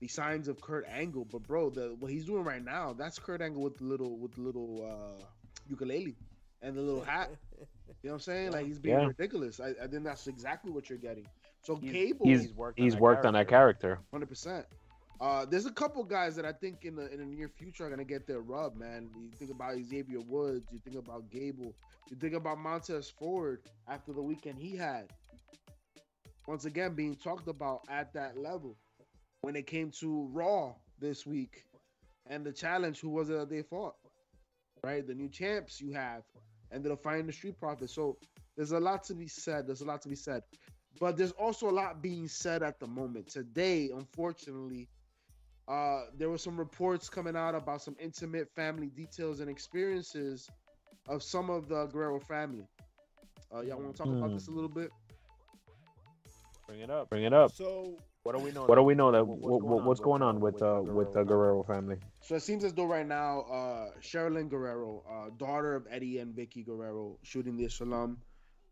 [0.00, 3.40] the signs of Kurt Angle, but bro, the what he's doing right now, that's Kurt
[3.40, 4.86] Angle with the little with the little
[5.20, 5.22] uh,
[5.68, 6.16] ukulele
[6.62, 7.30] and the little hat.
[7.58, 7.64] You
[8.04, 8.52] know what I'm saying?
[8.52, 9.06] Like he's being Yeah.
[9.06, 9.60] ridiculous.
[9.60, 11.26] I, I think that's exactly what you're getting.
[11.62, 13.98] So He's- Gable, He's He's worked he's on that worked on that character.
[14.12, 14.66] Hundred percent.
[15.18, 17.90] Uh, there's a couple guys that I think in the in the near future are
[17.90, 19.08] gonna get their rub, man.
[19.18, 21.74] You think about Xavier Woods, you think about Gable,
[22.10, 25.10] you think about Montez Ford after the weekend he had.
[26.46, 28.76] Once again, being talked about at that level.
[29.46, 31.66] When it came to Raw this week
[32.28, 33.94] and the challenge, who was it that they fought?
[34.82, 36.24] Right, the new champs you have
[36.72, 37.94] ended up fighting the Street Profits.
[37.94, 38.18] So
[38.56, 39.66] there's a lot to be said.
[39.66, 40.42] There's a lot to be said
[40.98, 43.28] but there's also a lot being said at the moment.
[43.28, 44.88] Today, unfortunately,
[45.68, 50.50] uh, there were some reports coming out about some intimate family details and experiences
[51.08, 52.66] of some of the Guerrero family.
[53.54, 54.34] Uh, y'all want to talk about Hmm.
[54.34, 54.90] this a little bit?
[56.66, 57.10] Bring it up.
[57.10, 57.52] Bring it up.
[57.52, 58.64] So What do we know?
[58.66, 61.62] What do we know that What- what, what's going on with uh with the Guerrero
[61.62, 61.98] family?
[62.22, 66.34] So it seems as though right now, uh, Sherilyn Guerrero, uh, daughter of Eddie and
[66.34, 68.18] Vickie Guerrero, shooting the Shalom,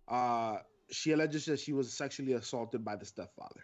[0.08, 0.56] uh,
[0.90, 3.62] she alleges that she was sexually assaulted by the stepfather.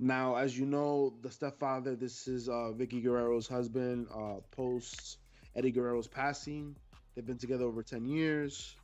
[0.00, 5.18] Now, as you know, the stepfather, this is uh, Vickie Guerrero's husband, uh, post
[5.54, 6.74] Eddie Guerrero's passing.
[7.14, 8.74] They've been together over 10 years.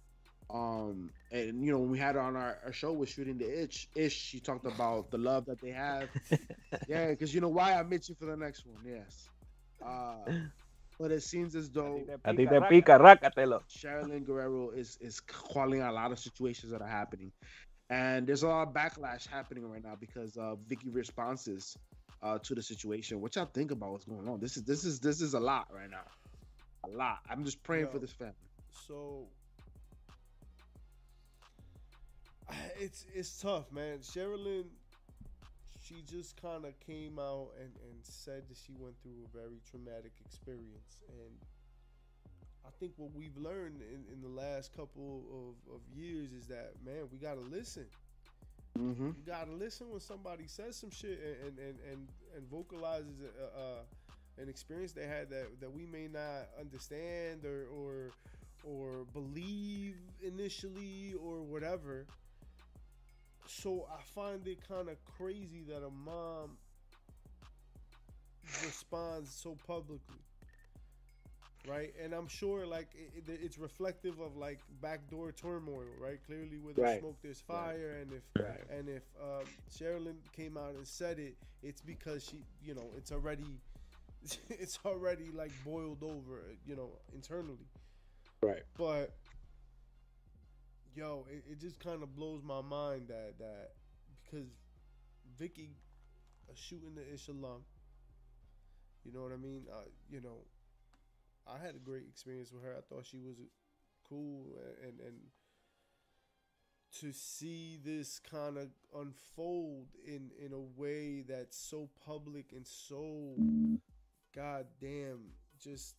[0.53, 3.63] Um, and you know, when we had her on our, our show with shooting the
[3.63, 6.09] itch, ish, she talked about the love that they have.
[6.89, 8.79] yeah, because you know why I'm itching for the next one.
[8.85, 9.29] Yes.
[9.85, 10.33] Uh,
[10.99, 13.63] but it seems as though A ti te pica, rácatelo.
[13.71, 17.33] Sherilyn Guerrero is is calling out a lot of situations that are happening,
[17.89, 21.77] and there's a lot of backlash happening right now because of Vickie responses
[22.23, 23.21] uh, to the situation.
[23.21, 24.41] What y'all think about what's going on?
[24.41, 26.05] This is this is this is a lot right now,
[26.85, 27.21] a lot.
[27.31, 27.93] I'm just praying Yo.
[27.93, 28.35] for this family.
[28.87, 29.29] so
[32.81, 33.99] it's it's tough, man.
[33.99, 34.65] Sherilyn,
[35.83, 39.61] she just kind of came out and, and said that she went through a very
[39.71, 41.35] traumatic experience, and
[42.67, 46.73] I think what we've learned in, in the last couple of, of years is that
[46.85, 47.87] man, we gotta listen.
[48.79, 49.07] Mm-hmm.
[49.07, 54.43] You gotta listen when somebody says some shit and and and, and vocalizes a, a,
[54.43, 58.11] an experience they had that, that we may not understand or or
[58.65, 62.07] or believe initially or whatever.
[63.53, 66.57] So I find it kind of crazy that a mom
[68.65, 70.17] responds so publicly.
[71.69, 76.19] Right, and I'm sure like it, it- it's reflective of like backdoor turmoil, right?
[76.27, 77.01] Clearly, where there's Right.
[77.01, 78.65] smoke, there's fire, and if Right.
[78.71, 83.13] and if um, Sherilyn came out and said it, it's because she, you know, it's
[83.13, 83.61] already,
[84.49, 87.69] it's already like boiled over, you know, internally.
[88.43, 88.63] Right.
[88.79, 89.13] But
[90.95, 93.71] yo, it, it just kind of blows my mind that that
[94.25, 94.49] because
[95.41, 95.75] Vickie
[96.55, 97.65] shooting the Islam.
[99.05, 99.65] You know what I mean?
[99.71, 100.45] Uh, you know,
[101.47, 102.75] I had a great experience with her.
[102.77, 103.37] I thought she was
[104.09, 104.47] cool
[104.83, 105.17] and and
[107.01, 113.35] to see this kind of unfold in in a way that's so public and so
[114.35, 115.95] goddamn just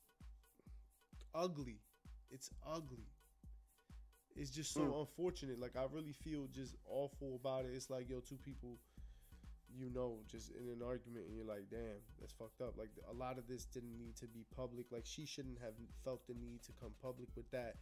[1.34, 1.80] ugly.
[2.30, 3.11] It's ugly.
[4.36, 4.96] It's just so Mm.
[5.00, 5.60] unfortunate.
[5.60, 7.72] Like I really feel just awful about it.
[7.76, 8.78] It's like yo, two people
[9.74, 12.76] you know just in an argument and you're like, damn, that's fucked up.
[12.78, 14.86] Like a lot of this didn't need to be public.
[14.91, 17.76] Like she shouldn't have felt the need to come public with that.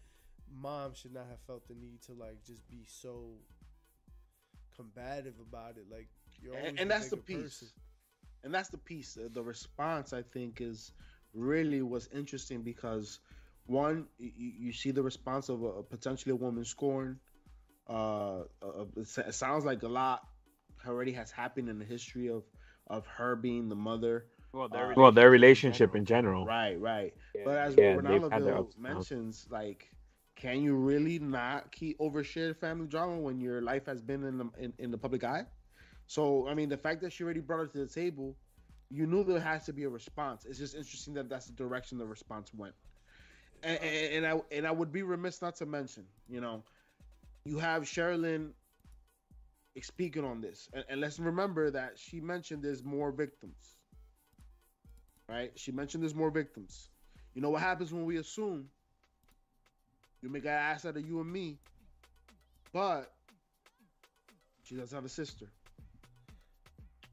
[0.52, 3.38] Mom should not have felt the need to like just be so
[4.76, 5.86] combative about it.
[5.90, 6.10] Like
[6.40, 7.64] you're and, and that's the piece.
[7.64, 7.70] person.
[8.44, 9.18] And that's the piece.
[9.34, 10.94] The response, I think, is
[11.34, 13.20] really was interesting because
[13.70, 17.18] one, you, you see the response of a, a potentially a woman scorned.
[17.88, 20.28] Uh, uh, it sounds like a lot
[20.88, 22.44] already has happened in the history of
[22.88, 24.26] of her being the mother.
[24.54, 26.46] Well, their Well, their relationship in general.
[26.46, 27.14] Right, right.
[27.36, 27.42] Yeah.
[27.46, 29.12] But as Yeah, what they've had their Ronaldo ups and downs.
[29.12, 29.90] mentions, like,
[30.36, 34.50] can you really not keep overshare family drama when your life has been in the
[34.58, 35.46] in, in the public eye?
[36.08, 38.36] So, I mean, the fact that she already brought it to the table,
[38.90, 40.46] you knew there has to be a response.
[40.46, 42.74] It's just interesting that that's the direction the response went.
[43.64, 46.64] And, I and I would be remiss not to mention, you know,
[47.46, 48.52] you have Sherilyn
[49.82, 53.78] speaking on this, and, and let's remember that she mentioned there's more victims.
[55.28, 55.52] Right?
[55.56, 56.90] She mentioned there's more victims.
[57.34, 58.68] You know what happens when we assume
[60.22, 61.58] you make an ass out of you and me,
[62.74, 63.12] but
[64.64, 65.46] she does have a sister.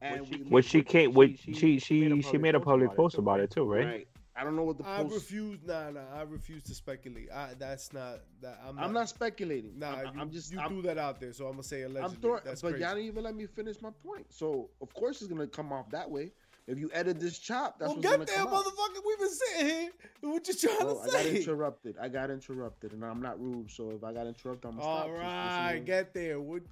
[0.00, 1.14] And she we, she can't.
[1.14, 3.86] Which she- she she she she made a public post about it too, right?
[3.86, 4.08] right.
[4.38, 5.14] I don't know what the I post.
[5.14, 5.58] refuse.
[5.64, 6.00] Nah, nah.
[6.14, 7.30] I refuse to speculate.
[7.32, 8.60] I that's not that.
[8.66, 8.84] I'm not.
[8.84, 9.78] I'm not speculating.
[9.78, 10.52] Nah, I'm, you, I'm just.
[10.52, 12.02] you I'm, threw that out there, so I'm gonna say allegedly.
[12.02, 12.84] I'm throwing, that's but crazy.
[12.84, 14.26] y'all didn't even let me finish my point.
[14.28, 16.32] So of course it's gonna come off that way.
[16.66, 19.00] If you edit this chop, that's well, what's get there, motherfucker.
[19.06, 19.90] We've been sitting here.
[20.20, 21.96] What you trying Well, I got interrupted.
[22.00, 23.70] I got interrupted, and I'm not rude.
[23.70, 25.06] So if I got interrupted, I'm gonna stop.
[25.06, 26.40] All right, get there.
[26.40, 26.62] What?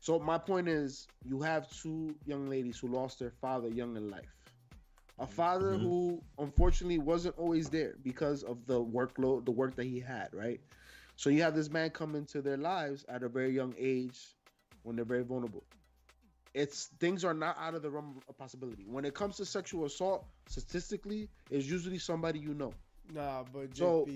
[0.00, 4.10] So my point is, you have two young ladies who lost their father young in
[4.10, 4.41] life.
[5.18, 5.80] A father Mhm.
[5.80, 10.60] who unfortunately wasn't always there because of the workload, the work that he had, right?
[11.16, 14.34] So you have this man come into their lives at a very young age
[14.82, 15.64] when they're very vulnerable.
[16.54, 18.84] It's things are not out of the realm of possibility.
[18.86, 22.72] When it comes to sexual assault, statistically, it's usually somebody you know.
[23.12, 24.06] Nah, but So-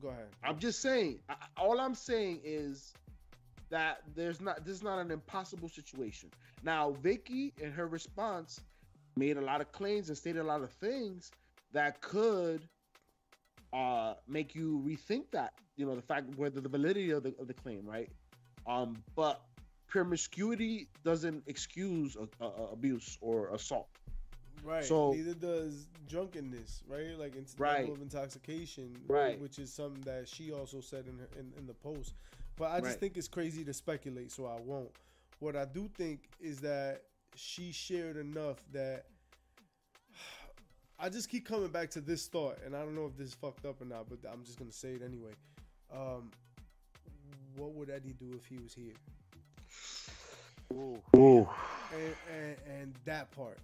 [0.00, 0.28] go ahead.
[0.42, 1.20] I'm just saying.
[1.28, 2.92] I, all I'm saying is
[3.70, 4.64] that there's not.
[4.64, 6.30] This is not an impossible situation.
[6.62, 8.60] Now, Vickie, in her response,
[9.18, 11.30] made a lot of claims and stated a lot of things
[11.72, 12.62] that could
[13.72, 15.52] uh make you rethink that.
[15.76, 18.10] You know, the fact whether the validity of the of the claim, right?
[18.66, 19.42] Um, but
[19.86, 23.88] promiscuity doesn't excuse a, a, a abuse or assault.
[24.64, 24.84] Right.
[24.84, 27.18] So- neither does drunkenness, right?
[27.18, 27.80] Like it's Right.
[27.80, 29.40] level of intoxication, Right.
[29.40, 32.14] Which is something that she also said in her in, in the post.
[32.56, 33.00] But I just Right.
[33.00, 34.90] think it's crazy to speculate, so I won't.
[35.38, 37.04] What I do think is that
[37.38, 39.04] she shared enough that
[40.98, 43.34] I just keep coming back to this thought, and I don't know if this is
[43.34, 45.30] fucked up or not, but I'm just gonna say it anyway.
[45.94, 46.30] Um,
[47.56, 48.94] what would Eddie do if he was here?
[50.74, 51.00] Ooh.
[51.16, 51.48] Ooh.
[51.94, 53.58] and, and and that part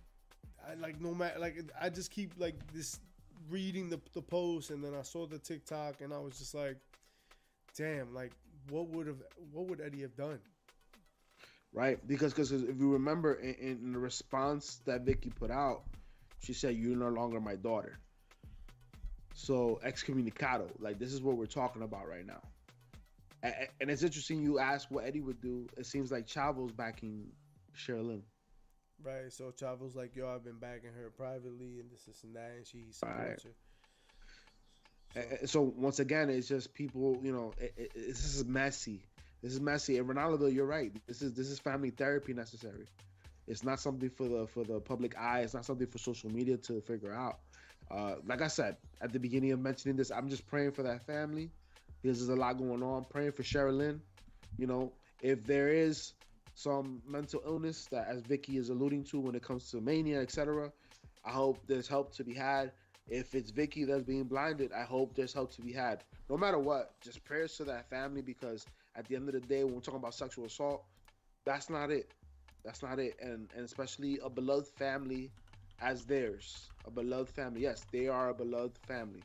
[0.66, 2.98] i like no matter like i just keep like this
[3.50, 6.78] reading the, the post and then i saw the tiktok and i was just like
[7.76, 8.32] damn like
[8.70, 10.38] what would have what would eddie have done
[11.74, 11.98] right?
[12.06, 15.82] Because because if you remember in, in the response that Vickie put out,
[16.40, 17.98] she said, "You're no longer my daughter."
[19.34, 22.40] So excommunicado, like this is what we're talking about right now.
[23.42, 25.66] A- a- And it's interesting you ask what Eddie would do.
[25.76, 27.32] It seems like Chavo's backing
[27.76, 28.22] Sherilyn.
[29.02, 32.52] right so chavo's like yo i've been backing her privately and this, this and that
[32.56, 33.50] and she supports her
[35.16, 37.20] A- a- So once again, it's just people.
[37.22, 39.02] You know, it, it, it's- this is messy.
[39.44, 39.98] This is messy.
[39.98, 40.90] And Ronaldo, you're right.
[41.06, 42.86] This is this is family therapy necessary.
[43.46, 45.40] It's not something for the for the public eye.
[45.40, 47.40] It's not something for social media to figure out.
[47.90, 51.04] Uh, like I said at the beginning of mentioning this, I'm just praying for that
[51.04, 51.50] family
[52.00, 53.04] because there's a lot going on.
[53.04, 54.00] Praying for Sherilyn.
[54.56, 56.14] You know, if there is
[56.54, 60.72] some mental illness that, as Vickie is alluding to, when it comes to mania, etc.,
[61.22, 62.72] I hope there's help to be had.
[63.08, 66.02] If it's Vickie that's being blinded, I hope there's help to be had.
[66.30, 68.64] No matter what, just prayers to that family because
[68.96, 70.84] at the end of the day, when we're talking about sexual assault,
[71.44, 72.12] that's not it.
[72.64, 73.14] That's not it.
[73.20, 75.32] And and especially a beloved family
[75.80, 76.70] as theirs.
[76.86, 77.62] A beloved family.
[77.62, 79.24] Yes, they are a beloved family.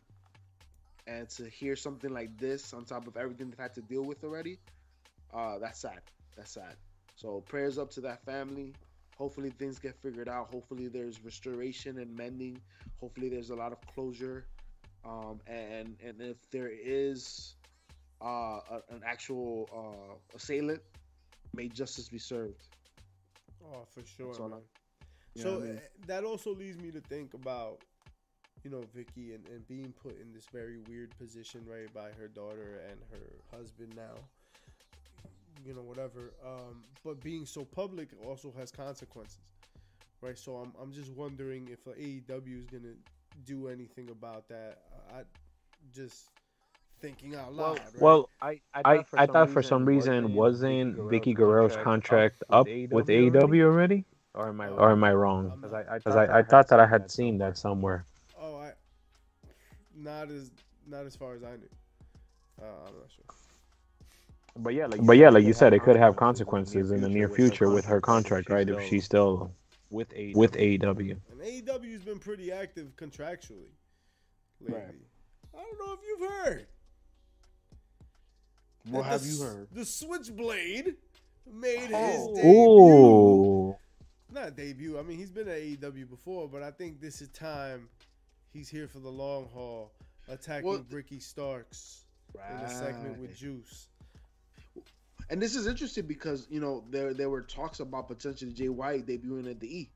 [1.07, 4.23] and to hear something like this on top of everything they've had to deal with
[4.23, 4.59] already,
[5.33, 6.01] uh, that's sad.
[6.35, 6.75] That's sad.
[7.15, 8.75] So prayers up to that family.
[9.17, 10.49] Hopefully things get figured out.
[10.49, 12.61] Hopefully there's restoration and mending.
[12.99, 14.47] Hopefully there's a lot of closure.
[15.05, 17.55] Um, and and if there is
[18.21, 18.25] uh,
[18.69, 20.81] a, an actual uh, assailant,
[21.53, 22.67] may justice be served.
[23.63, 24.33] Oh, for sure.
[24.53, 24.57] I-
[25.35, 25.77] so I mean?
[25.77, 27.79] uh, that also leads me to think about,
[28.63, 32.27] you know, Vickie and, and being put in this very weird position, right, by her
[32.27, 34.15] daughter and her husband now.
[35.65, 36.33] You know, whatever.
[36.45, 39.39] Um, but being so public also has consequences,
[40.21, 40.37] right?
[40.37, 42.95] So I'm, I'm just wondering if AEW is gonna
[43.45, 44.79] do anything about that.
[45.13, 45.21] I
[45.93, 46.29] just
[46.99, 47.79] thinking out Well, loud.
[47.79, 48.01] right?
[48.01, 53.63] well, I I, I thought for some reason wasn't Vickie Guerrero's contract up with AEW
[53.63, 54.79] already, Or am I wrong?
[54.79, 55.53] or am I wrong?
[55.55, 58.05] Because I, I, Because I, I thought that I had seen that somewhere.
[58.39, 58.71] oh, I
[59.95, 60.51] not as
[60.87, 61.69] not as far as I knew.
[62.61, 63.35] Uh, I'm not sure.
[64.57, 67.29] But yeah, like But yeah, like you said, it could have consequences in the near
[67.29, 68.67] future with her contract, right?
[68.67, 69.51] If she's still
[69.89, 71.17] with a with AEW.
[71.31, 73.71] And AEW's been pretty active contractually
[74.59, 74.79] lately.
[74.81, 74.95] Right.
[75.57, 76.67] I don't know if you've heard.
[78.91, 79.67] What that have the you s- heard?
[79.71, 80.95] The Switchblade
[81.51, 82.07] made Oh.
[82.07, 82.51] his debut.
[82.51, 83.75] Ooh.
[84.31, 84.99] Not debut.
[84.99, 87.89] I mean, he's been at AEW before, but I think this is time
[88.53, 89.91] he's here for the long haul,
[90.27, 93.87] attacking Well, Ricky Starks in a segment with Juice.
[95.31, 99.05] And this is interesting because you know there there were talks about potentially Jay White
[99.05, 99.91] debuting at the E.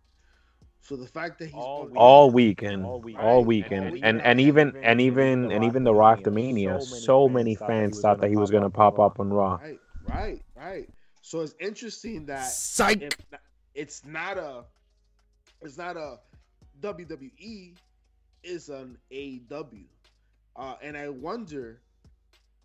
[0.84, 1.98] So the fact that he's All on- week.
[1.98, 3.18] all weekend, All week.
[3.18, 3.46] all Right.
[3.48, 7.30] weekend, And and even- and even and even and even the Rock the Mania, so
[7.30, 9.56] many fans thought that he was gonna pop up on Raw.
[9.56, 9.80] right,
[10.10, 10.90] right, right.
[11.22, 13.02] So it's interesting that Psych.
[13.02, 13.16] it-
[13.74, 14.66] it's not a
[15.62, 16.20] it's not a
[16.82, 17.74] WWE,
[18.44, 19.86] it's an AEW.
[20.58, 21.80] Uh, and I wonder,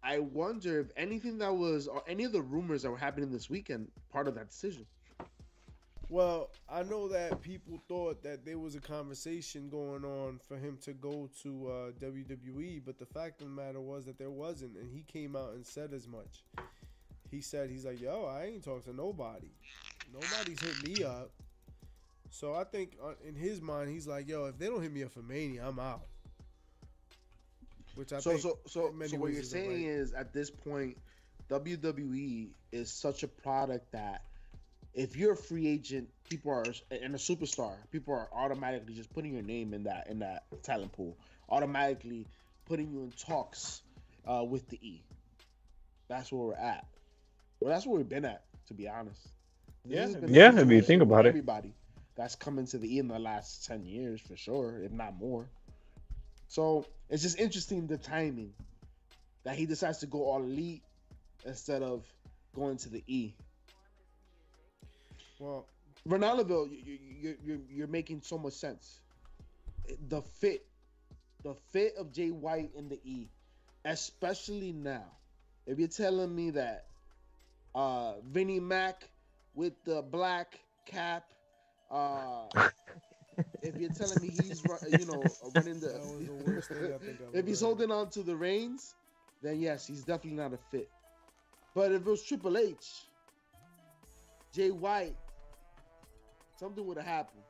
[0.02, 3.48] I wonder if anything that was or any of the rumors that were happening this
[3.48, 4.84] weekend part of that decision.
[6.11, 10.78] Well, I know that people thought that there was a conversation going on for him
[10.82, 14.76] to go to uh, WWE, but the fact of the matter was that there wasn't,
[14.76, 16.44] and he came out and said as much.
[17.30, 19.50] He said he's like, "Yo, I ain't talked to nobody.
[20.11, 21.30] Nobody's hit me up."
[22.30, 25.04] So I think uh, in his mind, he's like, "Yo, if they don't hit me
[25.04, 26.06] up for Mania, I'm out."
[27.96, 29.94] Which I so so so many so what you're saying right.
[29.94, 30.96] is at this point
[31.50, 34.22] WWE is such a product that
[34.95, 39.32] if you're a free agent people are and a superstar people are automatically just putting
[39.34, 41.16] your name in that in that talent pool
[41.51, 42.26] automatically
[42.66, 43.82] putting you in talks
[44.26, 45.03] uh, with the E.
[46.09, 46.86] That's where we're at.
[47.61, 49.20] Well that's where we've been at to be honest.
[49.84, 51.28] This Yeah, yeah, the if you think for about it.
[51.30, 51.74] everybody
[52.16, 55.47] that's coming to the E in the last 10 years for sure if not more.
[56.49, 58.53] So it's just interesting the timing
[59.45, 60.82] that he decides to go all elite
[61.45, 62.05] instead of
[62.55, 63.34] going to the E.
[65.39, 65.66] well,
[66.07, 69.01] Ronaldoville, you, you, you, you're, you're making so much sense.
[70.09, 70.66] The fit,
[71.43, 73.28] the fit of Jay White in the E,
[73.84, 75.05] especially now.
[75.66, 76.86] If you're telling me that
[77.74, 79.09] uh, Vinnie Mac
[79.55, 81.24] with the black cap,
[81.91, 82.47] uh,
[83.62, 87.20] if you're telling me he's you know running that was the worst thing I think
[87.32, 87.66] if he's heard.
[87.66, 88.95] holding on to the reins,
[89.43, 90.89] then yes, he's definitely not a fit.
[91.74, 93.09] But if it was Triple H,
[94.53, 95.16] Jay White,
[96.59, 97.44] something would have happened.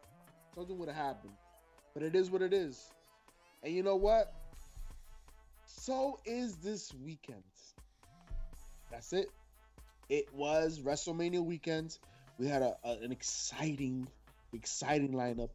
[0.55, 1.35] Something would have happened.
[1.95, 2.93] But it is what it is.
[3.63, 4.33] And you know what?
[5.65, 7.45] So is this weekend.
[8.91, 9.29] That's it.
[10.09, 11.99] It was WrestleMania weekend.
[12.39, 14.09] We had a, a- an exciting,
[14.53, 15.51] exciting lineup.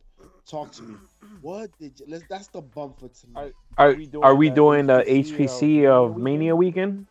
[0.45, 0.95] Talk to me.
[1.41, 2.05] What did you?
[2.07, 2.25] Let's.
[2.29, 3.53] That's the bump for tonight.
[3.77, 7.07] Are we doing are we the doing the HPC HPC of of Mania weekend?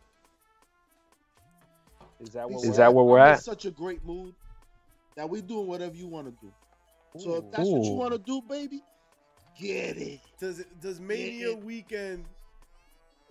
[2.20, 4.04] Is that what He Is said, that where we're "I'm in at?" Such a great
[4.04, 4.34] mood
[5.16, 6.52] that we doing whatever you want to do.
[7.20, 7.72] So if that's Ooh.
[7.72, 8.82] what you want to do, baby,
[9.58, 10.20] get it.
[10.38, 12.24] Does it does Mania it- weekend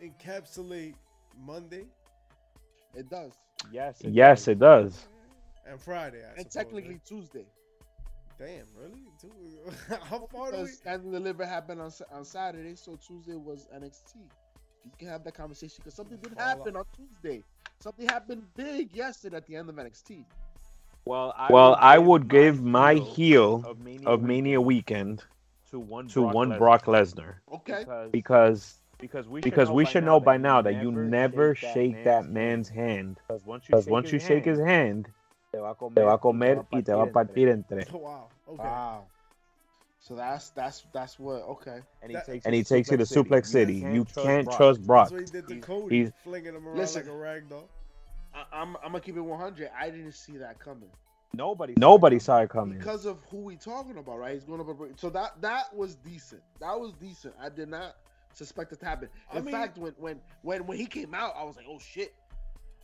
[0.01, 0.95] encapsulate
[1.37, 1.85] Monday
[2.95, 3.33] It does,
[3.71, 4.01] Yes.
[4.03, 5.07] Yes, it does.
[5.65, 6.23] and Friday?
[6.25, 7.05] I and suppose, technically right?
[7.05, 7.45] Tuesday.
[8.37, 9.03] damn, really?
[9.19, 9.71] Two-
[10.03, 10.63] How far do we?
[10.63, 14.15] Because Stand and Deliver happened on on Saturday, so Tuesday was NXT.
[14.83, 17.43] You can have that conversation because something did happen on Tuesday.
[17.79, 20.25] Something happened big yesterday at the end of NXT.
[21.05, 24.21] Well, I Well, would I give would my give my heel heel of Mania, of
[24.21, 25.25] Mania weekend weekend
[25.71, 26.57] to one to Brock one Lesnar.
[26.57, 30.91] Brock Lesnar Okay, because because because we because we should know by now that you
[30.91, 33.19] never shake that man's hand.
[33.27, 35.09] Because once you shake, once his, you shake his hand,
[35.51, 37.87] te va a comer, te va a comer y te va a partir en tres.
[37.91, 38.27] Oh, wow.
[38.47, 38.63] Okay.
[38.63, 39.03] wow.
[39.99, 41.41] So that's that's that's what.
[41.43, 41.79] Okay.
[42.01, 43.75] And he That- takes And he takes you to Suplex City.
[43.75, 45.09] You can't trust Brock.
[45.09, 45.09] Brock.
[45.09, 47.03] That's what he did to He's- Cody, he's- flinging him around Listen.
[47.03, 47.67] like a rag doll.
[48.33, 49.69] I, I'm I'm gonna keep it 100.
[49.77, 50.89] I didn't see that coming
[51.33, 51.73] Nobody.
[51.77, 52.77] Nobody saw it coming.
[52.77, 54.33] because of who we talking about, right?
[54.33, 54.67] He's going up.
[54.67, 54.91] a- break.
[54.97, 56.41] So that that was decent.
[56.59, 57.33] That was decent.
[57.41, 57.95] I did not
[58.33, 59.07] suspect it to happen.
[59.31, 61.79] I In mean- fact, when when when when he came out, I was like, oh
[61.79, 62.13] shit.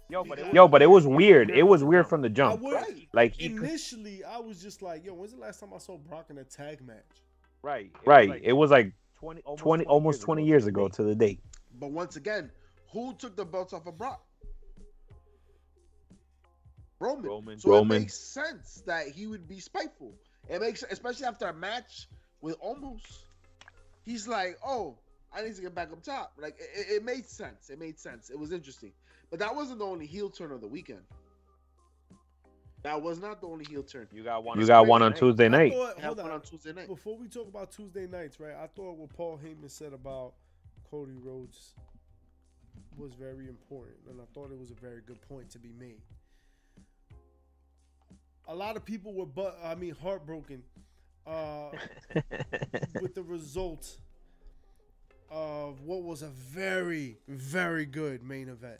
[0.09, 1.49] Yo, but it was, Yo, but it was weird.
[1.51, 2.61] It was weird from the I jump.
[2.61, 3.09] would, Right.
[3.11, 5.97] Like he could- initially, I was just like, "Yo, when's the last time I saw
[5.97, 7.03] Brock in a tag match?"
[7.61, 7.87] right.
[7.87, 8.29] It was right.
[8.29, 11.13] like It was like 20, almost 20, almost 20 years to the ago to the
[11.15, 11.41] date.
[11.77, 12.49] But once again,
[12.93, 14.23] who took the belts off of Brock?
[16.99, 17.25] Roman.
[17.25, 17.59] Roman.
[17.59, 17.97] So Roman.
[17.97, 20.13] it makes sense that he would be spiteful.
[20.49, 22.07] It makes, especially after a match
[22.41, 23.25] with almost.
[24.05, 24.97] He's like, oh,
[25.33, 26.33] I need to get back up top.
[26.37, 27.69] Like it, it, it made sense.
[27.69, 28.29] It made sense.
[28.29, 28.93] It was interesting.
[29.29, 31.01] But that wasn't the only heel turn of the weekend.
[32.83, 34.07] That was not the only heel turn.
[34.13, 34.57] You got one.
[34.57, 35.19] You on got Tuesday one on night.
[35.19, 35.73] Tuesday night.
[35.73, 36.31] thought, hold on.
[36.31, 36.87] on Tuesday night.
[36.87, 38.55] Before we talk about Tuesday nights, right?
[38.55, 40.33] I thought what Paul Heyman said about
[40.89, 41.73] Cody Rhodes
[42.97, 46.01] was very important, and I thought it was a very good point to be made.
[48.47, 50.63] A lot of people were, but I mean, heartbroken
[51.25, 51.69] uh,
[53.01, 53.97] with the result
[55.29, 58.79] of what was a very, very good main event.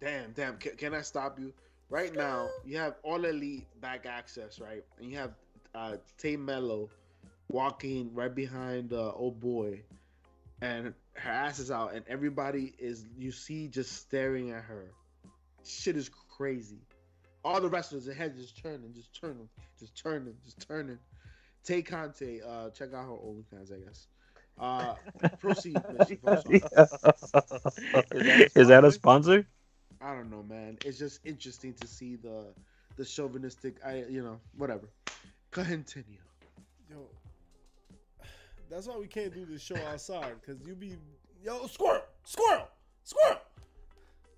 [0.00, 0.56] Damn, damn.
[0.58, 1.52] Can, can I stop you?
[1.90, 4.84] Right now, you have all elite back access, right?
[4.98, 5.32] And you have
[5.74, 6.88] uh, Tay Melo
[7.50, 9.82] walking right behind uh, old boy,
[10.60, 14.90] and her ass is out, and everybody is you see just staring at her.
[15.64, 16.78] Shit is crazy.
[17.44, 20.98] All the wrestlers, their heads just turning, just turning, just turning, just turning.
[21.62, 24.06] Tay Conti, uh, check out her OnlyFans, I guess.
[24.58, 24.94] Uh,
[25.40, 25.74] proceed.
[25.74, 26.20] Mr.
[26.20, 26.50] Foster.
[28.54, 29.46] Is that a sponsor?
[30.00, 30.78] I don't know, man.
[30.84, 32.46] It's just interesting to see the
[32.96, 33.76] the chauvinistic.
[33.84, 34.88] I you know whatever.
[35.50, 36.18] Continue.
[36.90, 36.96] Yo,
[38.70, 40.96] that's why we can't do this show outside because you be
[41.42, 42.68] yo squirrel, squirrel,
[43.02, 43.40] squirrel.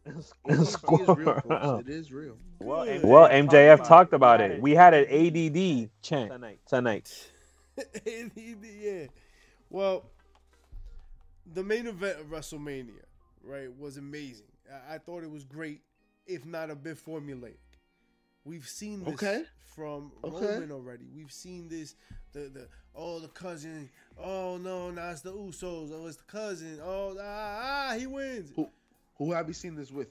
[0.47, 1.43] It is real.
[1.81, 2.39] It is real.
[2.61, 4.15] Well, MJF Well, talked MJF about talked it.
[4.15, 4.63] about He it.
[4.63, 6.61] We had an ADD chant tonight.
[6.67, 7.29] tonight.
[8.07, 9.07] yeah.
[9.71, 10.05] Well,
[11.47, 13.05] the main event of WrestleMania,
[13.43, 14.47] right, was amazing.
[14.91, 15.83] I, I thought it was great,
[16.27, 17.57] if not a bit formulaic.
[18.45, 19.45] We've seen this Okay.
[19.75, 20.47] from Okay.
[20.55, 21.07] Roman already.
[21.15, 21.97] We've seen this
[22.33, 23.91] the the oh the cousin.
[24.19, 25.91] Oh no, now it's the Usos.
[25.93, 26.79] Oh, it's the cousin.
[26.83, 28.53] Oh ah, ah he wins.
[28.55, 28.69] Who
[29.19, 30.09] who have you seen this with?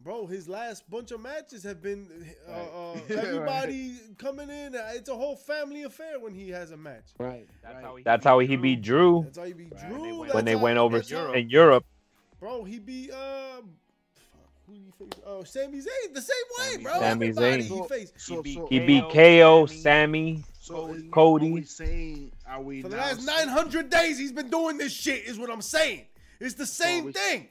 [0.00, 2.06] Bro, his last bunch of matches have been
[2.46, 3.10] uh, uh, Right.
[3.10, 4.74] everybody coming in.
[4.74, 7.04] It's a whole family affair when he has a match.
[7.18, 7.48] Right.
[7.62, 8.02] That's how he.
[8.02, 9.88] That's how he beat Drew That's how he beat Right.
[9.88, 9.94] Drew.
[9.98, 11.86] When they went- when they went over that's how- in Europe.
[12.38, 13.62] Bro, he beat uh,
[14.66, 15.22] who he face?
[15.24, 16.92] Oh, Sami Zayn the same way, Sami bro.
[16.92, 17.00] Zayn.
[17.00, 17.62] Sami Zayn.
[17.62, 18.20] he faced.
[18.20, 20.44] So, beat so, He KO, beat KO, Sammy, Sammy.
[20.60, 21.06] so Cody.
[21.06, 21.50] Are Cody.
[21.50, 22.32] we saying?
[22.46, 25.24] Are we For the last 900 days, he's been doing this shit.
[25.24, 26.04] Is what I'm saying.
[26.40, 27.48] It's the same we- thing.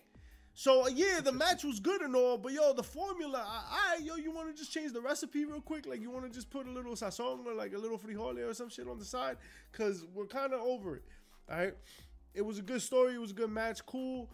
[0.54, 4.04] So uh, yeah, the match was good and all, but yo, the formula, I, I
[4.04, 5.88] yo, you want to just change the recipe real quick?
[5.88, 8.54] Like you want to just put a little sazon or like a little frijole or
[8.54, 9.38] some shit on the side?
[9.72, 11.04] Cause we're kind of over it.
[11.50, 11.74] All right.
[12.36, 13.16] It was a good story.
[13.16, 13.86] It was a good match.
[13.86, 14.30] Cool.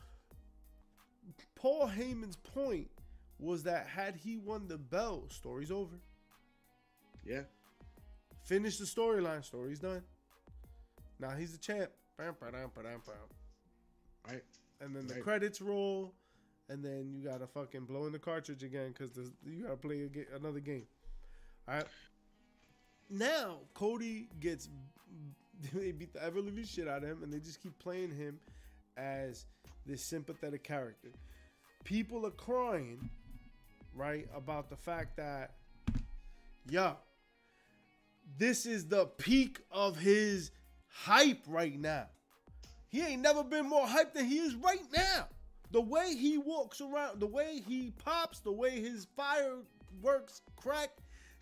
[1.56, 2.90] Paul Heyman's point
[3.40, 5.96] was that had he won the belt, story's over.
[7.26, 7.44] Yeah.
[8.44, 9.44] Finish the storyline.
[9.44, 10.02] Story's done.
[11.20, 11.92] Now he's the champ.
[12.18, 13.16] Bam, ba-dam, ba-dam, bam.
[14.28, 14.44] Right.
[14.82, 15.24] And then the Right.
[15.24, 16.14] credits roll,
[16.70, 20.36] and then you gotta fucking blow in the cartridge again because you gotta play a
[20.36, 20.88] another game.
[21.68, 21.88] All right.
[23.10, 24.70] Now Cody gets
[25.74, 28.40] they beat the ever living shit out of him, and they just keep playing him
[28.96, 29.46] as
[29.86, 31.10] this sympathetic character.
[31.84, 33.10] People are crying,
[33.94, 35.56] right, about the fact that,
[36.70, 36.96] yo,
[38.38, 40.52] this is the peak of his
[40.88, 42.08] hype right now.
[42.90, 45.28] He ain't never been more hyped than he is right now.
[45.72, 50.90] The way he walks around, the way he pops, the way his fireworks crack,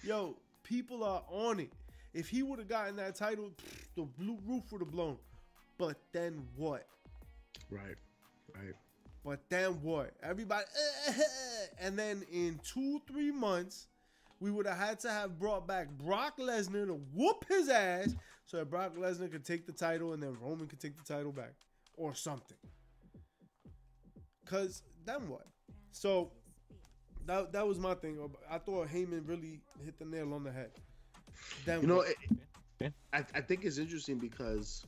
[0.03, 1.71] yo, people are on it.
[2.13, 5.17] If he would have gotten that title, pfft, the blue roof would have blown.
[5.77, 6.85] But then what?
[7.69, 7.95] Right.
[8.53, 8.73] Right.
[9.23, 10.13] But then what?
[10.23, 10.65] Everybody,
[11.79, 13.87] and then in two, three months,
[14.39, 18.15] we would have had to have brought back Brock Lesnar to whoop his ass
[18.47, 21.31] so that Brock Lesnar could take the title and then Roman could take the title
[21.31, 21.53] back
[21.95, 22.57] or something.
[24.45, 25.45] Cause then what?
[25.91, 26.31] So
[27.25, 28.17] that that was my thing.
[28.49, 30.71] I thought Heyman really hit the nail on the head.
[31.65, 34.83] Then You know, it, I, I think it's interesting because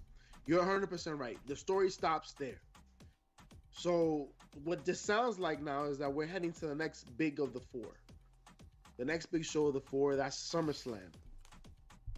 [0.45, 1.37] you're 100% right.
[1.45, 2.61] The story stops there.
[3.71, 4.29] So,
[4.63, 7.59] what this sounds like now is that we're heading to the next big of the
[7.59, 7.91] four.
[8.97, 11.13] The next big show of the four, that's SummerSlam.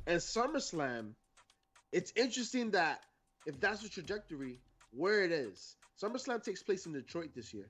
[0.08, 1.14] And SummerSlam
[1.92, 3.02] it's interesting that
[3.46, 4.60] if that's the trajectory,
[4.92, 5.76] where it is.
[6.02, 7.68] SummerSlam takes place in Detroit this year.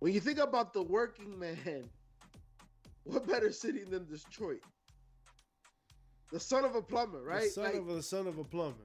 [0.00, 1.88] When you think about the working man,
[3.04, 4.60] what better city than Detroit?
[6.30, 7.44] The son of a plumber, right?
[7.44, 8.84] The son like, of a son of a plumber.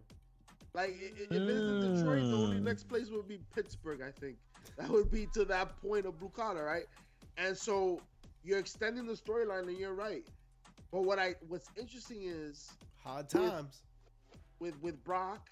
[0.74, 2.63] like i- i- if it isn't Detroit, the only Mm.
[2.63, 4.38] next place would be Pittsburgh, I think.
[4.78, 6.86] That would be to that point of blue collar, right?
[7.38, 8.01] And so
[8.43, 10.26] you're extending the storyline, and you're right.
[10.91, 12.69] But what I what's interesting is
[13.04, 13.82] Hard With- times.
[14.60, 15.49] with with Brock,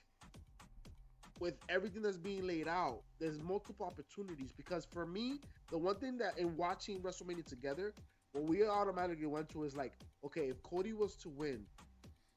[1.40, 4.52] with everything that's being laid out, there's multiple opportunities.
[4.56, 7.94] Because for me, the one thing that in watching WrestleMania together,
[8.32, 9.94] what we automatically went to is like,
[10.24, 11.66] okay, if Cody was to win,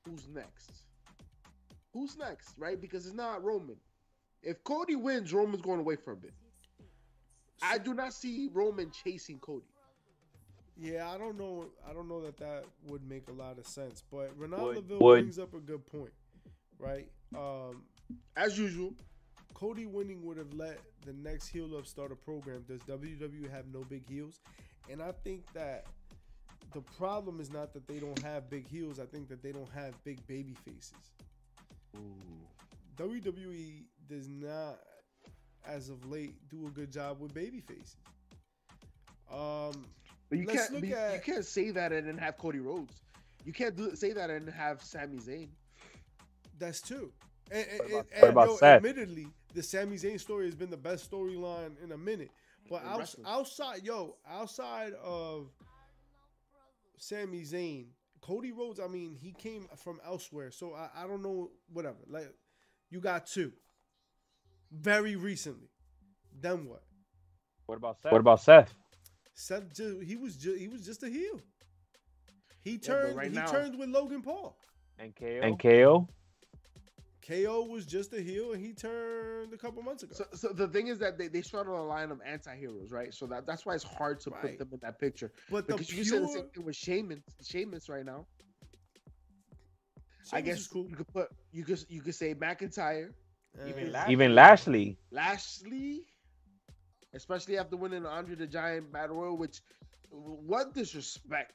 [0.05, 0.71] who's next?
[1.93, 2.81] Who's next, right?
[2.81, 3.77] Because it's not Roman.
[4.43, 6.35] If Cody wins, Roman's going away for a bit.
[7.63, 9.67] I do not see Roman chasing Cody.
[10.77, 11.67] Yeah, I don't know.
[11.89, 14.03] I don't know that that would make a lot of sense.
[14.11, 15.21] But Ronaldo Would- Laville would.
[15.23, 16.13] brings up a good point,
[16.79, 17.09] right?
[17.37, 17.83] Um,
[18.37, 18.93] As usual,
[19.55, 22.65] Cody winning would have let the next heel up start a program.
[22.69, 24.41] Does WWE have no big heels?
[24.91, 25.87] And I think that
[26.73, 28.99] the problem is not that they don't have big heels.
[28.99, 30.93] I think that they don't have big baby faces.
[32.97, 34.79] WWE does not,
[35.67, 37.97] as of late, do a good job with baby faces.
[39.33, 39.85] Um,
[40.37, 42.59] but you Let's can't look be, you at- can't say that and then have Cody
[42.61, 43.01] Rhodes.
[43.45, 45.49] You can't do say that and have Sami Zayn.
[46.59, 47.13] That's true.
[47.51, 48.77] And, and, What about- and- what about yo, Seth?
[48.77, 52.31] admittedly, the Sami Zayn story has been the best storyline in a minute.
[52.71, 53.27] But In outs- wrestling.
[53.27, 55.51] outside, yo, outside of
[56.97, 57.87] Sami Zayn,
[58.21, 60.51] Cody Rhodes, I mean, he came from elsewhere.
[60.51, 61.99] So I, I don't know, whatever.
[62.09, 62.33] Like,
[62.91, 63.53] you got two.
[64.73, 65.69] Very recently.
[66.41, 66.83] Then what?
[67.67, 68.13] What about Seth?
[68.13, 68.75] What about Seth?
[69.35, 71.41] Seth, ju- he was ju- he was just a heel.
[72.63, 73.17] He but turned.
[73.17, 74.57] right he now- turned with Logan Paul.
[74.99, 75.41] and KO?
[75.43, 76.09] And KO?
[77.27, 80.15] KO was just a heel, and he turned a couple months ago.
[80.15, 83.15] So, so the thing is that they, they straddle a line of anti-heroes, right?
[83.15, 84.43] So that, that's why it's hard to Right.
[84.43, 85.33] put them in that picture.
[85.51, 88.27] but the Because you can say the pure, same thing with Sheamus, Sheamus right now.
[90.33, 90.89] I guess cool.
[90.89, 93.13] you could put you could you could say McIntyre,
[93.69, 94.13] Even Uh, Lashley.
[94.13, 94.99] Even Lashley.
[95.11, 96.07] Lashley,
[97.15, 99.61] especially after winning the Andre the Giant Battle Royal, which
[100.11, 101.53] what disrespect.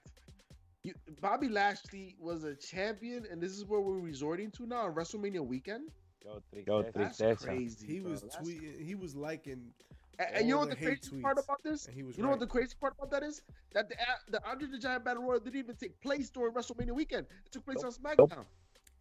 [0.83, 4.93] You, Bobby Lashley was a champion, and this is where we're resorting to now on
[4.95, 5.89] WrestleMania weekend.
[6.23, 6.93] Yo, Yo, tristeza.
[6.93, 7.45] That's Tristeza.
[7.45, 7.87] crazy.
[7.87, 8.11] He bro.
[8.11, 8.81] was That's- tweeting.
[8.85, 9.73] He was liking,
[10.19, 11.87] And, and you know what the the hate crazy part about this?
[11.87, 12.15] and he was.
[12.17, 12.39] You know right.
[12.39, 13.41] what the crazy part about that is?
[13.73, 13.95] That the
[14.29, 17.27] the Andre the Giant Battle Royal didn't even take place during WrestleMania weekend.
[17.45, 17.93] It took place Nope.
[18.05, 18.45] on SmackDown.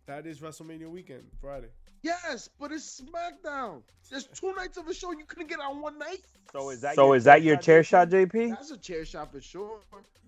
[0.09, 1.69] That is WrestleMania weekend, Friday.
[2.01, 3.83] Yes, but it's SmackDown.
[4.11, 6.25] There's two nights of a show you couldn't get on one night.
[6.51, 8.33] So is that So your is that your chair shot, JP?
[8.33, 8.49] JP?
[8.49, 9.81] That's a chair shot for sure.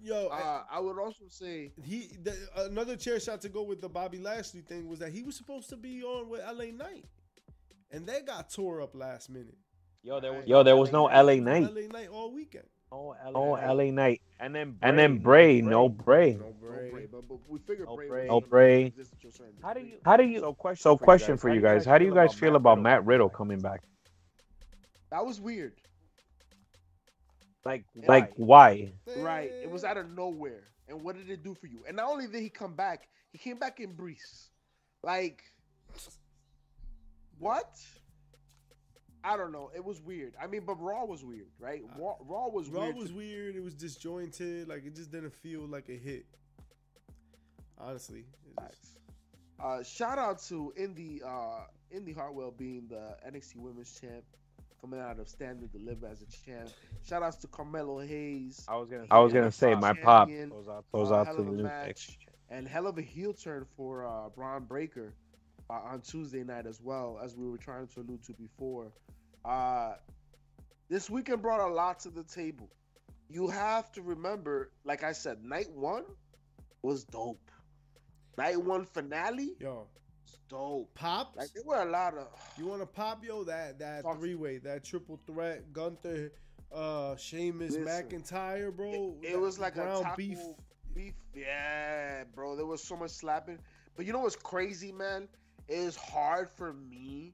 [0.03, 3.89] Yo, Uh, I would also say he the, another chair shot to go with the
[3.89, 7.07] Bobby Lashley thing was that he was supposed to be on with LA Knight,
[7.91, 9.57] and they got tore up last minute.
[10.03, 11.91] Yo, there was Yo, there was no LA LA Knight.
[11.91, 12.67] Knight all weekend.
[12.93, 13.33] Oh, LA.
[13.41, 14.21] Oh, LA Knight.
[14.41, 16.33] And then And then Bray, no Bray.
[16.35, 16.91] No no Bray.
[16.91, 18.09] Bray, but, but we figured No Bray.
[18.09, 18.21] Bray.
[18.23, 18.85] was No Bray.
[18.87, 19.93] exist to a certain How do you?
[20.05, 20.41] How do you?
[20.41, 20.83] So question.
[20.83, 21.41] So, for you question guys.
[21.41, 23.83] for you guys: How do you guys feel about Matt Riddle coming back?
[25.11, 25.75] That was weird.
[27.65, 28.93] Like, Like, why?
[29.05, 29.23] why?
[29.23, 29.51] Right.
[29.63, 30.63] It was out of nowhere.
[30.89, 31.85] And what did it do for you?
[31.87, 34.49] And not only did he come back, he came back in Brees.
[35.03, 35.43] Like,
[37.39, 37.79] what?
[39.23, 39.71] I don't know.
[39.75, 40.35] It was weird.
[40.43, 41.83] I mean, but Raw was weird, right?
[41.99, 42.77] Raw, Raw was weird.
[42.79, 42.97] Raw weird.
[42.97, 43.17] was too.
[43.17, 43.57] weird.
[43.57, 44.69] It was disjointed.
[44.69, 46.25] Like it just didn't feel like a hit.
[47.79, 48.97] Honestly, it just-
[49.59, 54.25] Uh, shout out to Indi uh, Indi Hartwell being the NXT Women's Champ,
[54.81, 56.71] coming out of Stand and Deliver as a champ.
[57.07, 58.65] Shout outs to Carmelo Hayes.
[58.69, 59.07] I was gonna.
[59.11, 60.51] I was say, gonna say my Champion.
[60.51, 61.89] pop Goes out to- goes Uh, out to the a new match.
[61.89, 62.17] X.
[62.49, 65.13] and hell of a heel turn for uh, Bron Breakker
[65.71, 68.93] uh, on Tuesday night as well, as we were trying to allude to before.
[69.45, 69.95] Uh,
[70.89, 72.69] this weekend brought a lot to the table.
[73.29, 76.05] You have to remember, like I said, night one
[76.83, 77.51] was dope.
[78.37, 79.87] Night one finale yo
[80.49, 80.93] dope.
[80.95, 81.37] pops.
[81.37, 82.27] Like there were a lot of
[82.59, 86.33] you want to pop yo that that three way that triple threat Gunther,
[86.75, 89.17] uh, Sheamus, Listen, McIntyre, bro.
[89.23, 90.39] it, it was like a taco beef.
[90.95, 91.15] beef.
[91.35, 92.57] Yeah, bro.
[92.57, 93.59] There was so much slapping.
[93.97, 95.29] But you know what's crazy, man?
[95.71, 97.33] It is hard for me.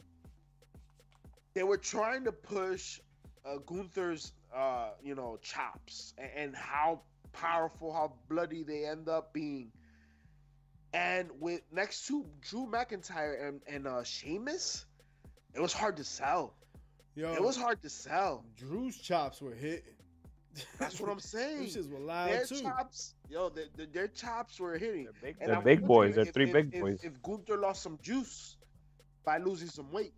[1.55, 3.01] They were trying to push
[3.47, 7.01] uh, Gunther's, uh, you know, chops and, and how
[7.33, 9.73] powerful, how bloody they end up being.
[10.93, 14.85] And with next to Drew McIntyre and and uh, Sheamus,
[15.55, 16.55] it was hard to sell.
[17.15, 18.45] Yo, It was hard to sell.
[18.59, 19.96] Drew's chops were hitting.
[20.79, 21.59] That's what I'm saying.
[21.59, 22.63] Them shits were loud Their too.
[22.63, 25.05] chops, yo, their, their, their chops were hitting.
[25.05, 25.39] They're big.
[25.39, 26.15] They're big boys.
[26.15, 27.01] They're if- three if- big if- boys.
[27.05, 28.57] If Gunther lost some juice
[29.25, 30.15] by losing some weight,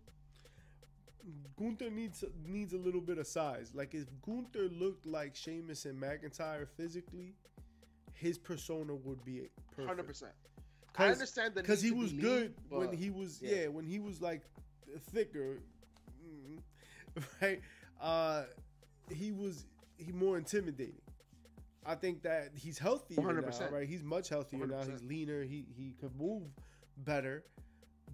[1.57, 3.71] Gunther needs needs a little bit of size.
[3.73, 7.35] Like if Gunther looked like Sheamus and McIntyre physically,
[8.13, 9.87] his persona would be perfect.
[9.87, 10.31] hundred percent.
[10.97, 13.55] I understand that because he was good when he was yeah.
[13.55, 13.67] yeah.
[13.67, 14.41] when he was like
[15.11, 15.59] thicker,
[17.41, 17.61] right?
[18.01, 18.43] Uh,
[19.09, 19.65] he was
[19.99, 21.01] he more intimidating.
[21.85, 23.59] I think that he's healthier 100%.
[23.59, 23.87] now, right?
[23.87, 24.75] He's much healthier now.
[24.75, 24.91] 100%.
[24.91, 25.43] He's leaner.
[25.43, 26.43] He he could move
[26.97, 27.43] better,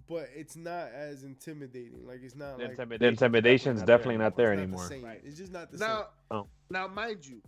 [0.08, 2.06] but it's not as intimidating.
[2.06, 4.88] Like it's not The, like intimidation, the intimidation's definitely not there it's not anymore.
[4.88, 5.00] The.
[5.00, 5.20] Right.
[5.24, 6.04] It's just not the now, same.
[6.30, 6.46] Oh.
[6.70, 7.42] now, mind you,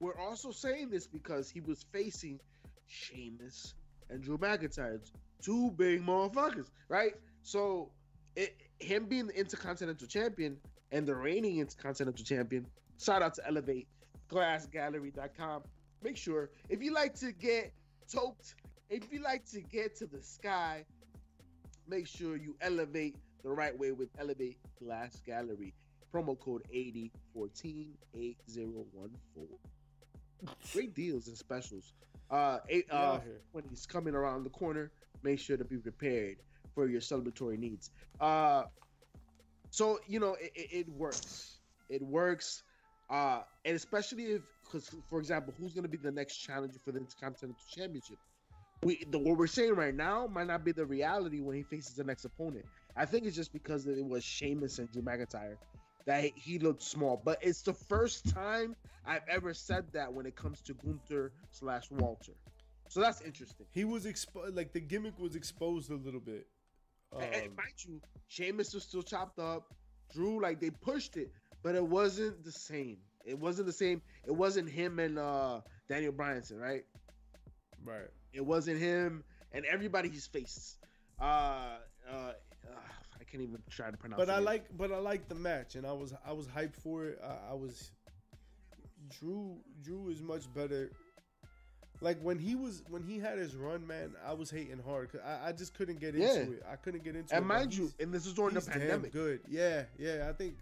[0.00, 2.40] we're also saying this because he was facing
[2.86, 3.74] Sheamus
[4.10, 5.00] and Drew McIntyre,
[5.42, 7.14] two big motherfuckers, right?
[7.42, 7.90] So,
[8.36, 10.56] it, him being the Intercontinental Champion
[10.92, 12.66] and the reigning Intercontinental Champion,
[12.98, 13.88] shout out to Elevate
[14.28, 15.62] glassgallery.com.
[16.02, 17.72] Make sure if you like to get
[18.10, 18.54] toked,
[18.90, 20.84] if you like to get to the sky,
[21.88, 25.74] make sure you elevate the right way with Elevate Glass Gallery.
[26.12, 29.48] Promo code 8014 8014.
[30.72, 31.92] Great deals and specials.
[32.30, 33.20] Uh, eight, uh,
[33.52, 34.90] when he's coming around the corner,
[35.22, 36.36] make sure to be prepared
[36.74, 37.90] for your celebratory needs.
[38.20, 38.64] Uh,
[39.70, 41.58] so you know it, it, it works.
[41.88, 42.62] It works,
[43.10, 46.92] uh, and especially if, because for example, who's going to be the next challenger for
[46.92, 48.18] the Intercontinental Championship?
[48.82, 51.94] We the, what we're saying right now might not be the reality when he faces
[51.94, 52.66] the next opponent.
[52.96, 55.56] I think it's just because it was Sheamus and Drew McIntyre
[56.06, 57.20] that he- looked small.
[57.24, 58.76] But it's the first time
[59.06, 62.32] I've ever said that when it comes to Gunther slash Walter.
[62.88, 63.66] So that's interesting.
[63.72, 64.54] He was exposed.
[64.54, 66.46] Like the gimmick was exposed a little bit.
[67.12, 69.72] And- and Um, mind you, Sheamus was still chopped up.
[70.12, 71.30] Drew, like they pushed it,
[71.62, 72.98] but it wasn't the same.
[73.24, 74.02] It wasn't the same.
[74.24, 76.84] It wasn't him and uh Daniel Bryanson, right?
[77.84, 78.08] right.
[78.32, 80.76] It wasn't him and everybody he's faced.
[81.20, 82.32] Uh, uh, uh
[83.18, 84.18] I can't even try to pronounce.
[84.18, 84.32] But it.
[84.32, 87.20] I like, but I like the match, and I was, I was hyped for it.
[87.24, 87.90] I, I was.
[89.20, 90.90] Drew, Drew is much better.
[92.06, 95.10] Like when he was, when he had his run, man, I was hating hard.
[95.10, 96.62] 'cause I, I just couldn't get into it.
[96.70, 97.36] I couldn't get into it.
[97.36, 99.12] And mind you, and this is during the pandemic.
[99.12, 99.40] good.
[99.48, 100.28] Yeah, yeah.
[100.30, 100.54] I think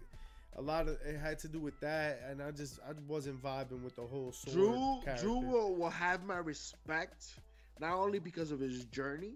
[0.57, 3.83] a lot of it had to do with that, and I just, I wasn't vibing
[3.83, 5.23] with the whole Drew, character.
[5.23, 7.25] Drew will, will have my respect
[7.79, 9.33] not only because of his journey,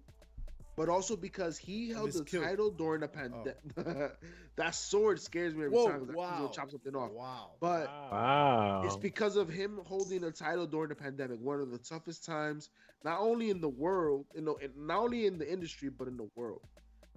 [0.80, 2.42] but also because he held the kill.
[2.42, 3.10] title during the oh.
[3.10, 4.14] pandemic.
[4.56, 6.00] that sword scares me every Whoa, time.
[6.00, 6.42] 'cause that wow.
[6.42, 7.12] will chop something off.
[7.12, 7.52] Wow.
[7.60, 8.84] But Wow.
[8.86, 12.70] it's because of him holding the title during the pandemic, one of the toughest times,
[13.04, 16.16] not only in the world, you know, and not only in the industry, but in
[16.16, 16.62] the world.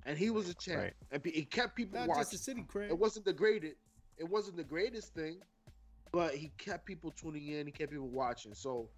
[0.07, 0.95] And he was a champ, Right.
[1.13, 2.21] and pe- it kept people Not watching.
[2.23, 2.91] just the city, Craig.
[2.91, 3.77] It wasn't the greatest.
[4.19, 5.41] It wasn't the greatest thing,
[6.11, 7.67] but he kept people tuning in.
[7.67, 8.55] He kept people watching.
[8.55, 8.91] So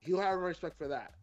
[0.00, 1.14] he'll have respect for that.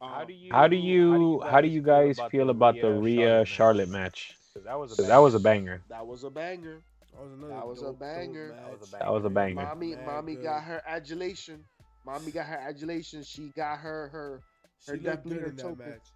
[0.00, 0.52] How Um, do you?
[0.52, 4.36] How do you how do you guys feel about the Rhea Charlotte match?
[4.54, 5.82] 'Cause That was a 'Cause that was a banger.
[5.88, 6.82] That was a banger.
[7.12, 7.52] That was another.
[7.54, 8.48] That was a dope, dope banger.
[8.52, 9.00] That was a match.
[9.00, 9.54] That was a banger.
[9.64, 10.44] Mommy, Man, mommy good.
[10.44, 11.64] got her adulation.
[12.04, 13.22] Mommy got her adulation.
[13.22, 14.42] She got her her.
[14.80, 15.78] She Her looked definitely good her in that token.
[15.78, 16.12] match.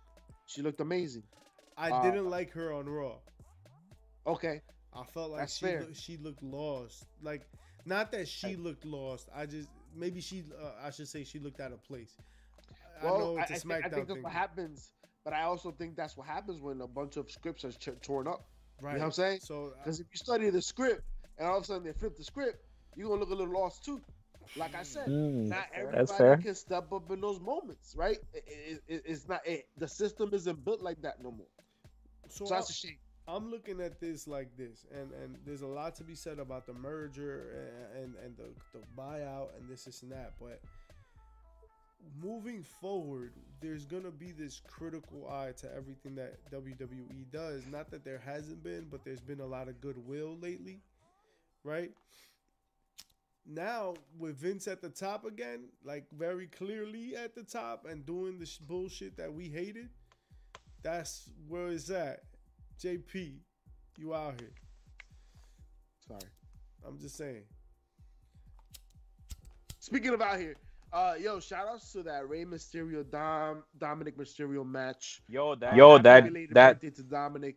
[0.46, 1.22] She looked amazing.
[1.76, 3.18] I Uh, didn't like her on Raw.
[4.26, 4.60] Okay,
[4.92, 5.80] I felt like That's she fair.
[5.80, 7.04] look, she looked lost.
[7.22, 7.42] Like
[7.86, 9.28] not that she looked lost.
[9.34, 12.14] I just maybe she uh, I should say she looked out of place.
[13.00, 14.92] I well, know I, it's a I, think, SmackDown I think that's what happens.
[15.24, 18.26] But I also think that's what happens when a bunch of scripts are ch- torn
[18.26, 18.46] up.
[18.80, 18.92] right?
[18.92, 19.40] You know what I'm saying?
[19.40, 21.02] So uh, Because if you study the script
[21.38, 22.64] and all of a sudden they flip the script,
[22.96, 24.00] you're gonna look a little lost too.
[24.56, 25.92] Like I said, Mm, not fair.
[25.92, 28.18] everybody can step up in those moments, right?
[28.32, 31.46] It, it, it- it's not it, the system isn't built like that no more.
[32.28, 32.98] so, So I, that's a shame.
[33.28, 36.66] I'm looking at this like this, and and there's a lot to be said about
[36.66, 40.60] the merger and and, and the the buyout and this this and that, but.
[42.22, 47.66] Moving forward, there's gonna be this critical eye to everything that WWE does.
[47.66, 50.80] Not that there hasn't been, but there's been a lot of goodwill lately,
[51.64, 51.92] right?
[53.46, 58.38] Now with Vince at the top again, like very clearly at the top and doing
[58.38, 59.88] this bullshit that we hated,
[60.82, 62.20] that's where it's at.
[62.82, 63.34] JP,
[63.96, 64.52] you out here.
[66.06, 66.30] Sorry.
[66.86, 67.42] I'm just saying.
[69.78, 70.56] Speaking of out here,
[70.92, 75.22] uh, yo, shout outs to that Rey Mysterio Dom Dominik Mysterio match.
[75.28, 76.24] Yo, that Yo, Happy that
[76.54, 77.54] that birthday to Dominik.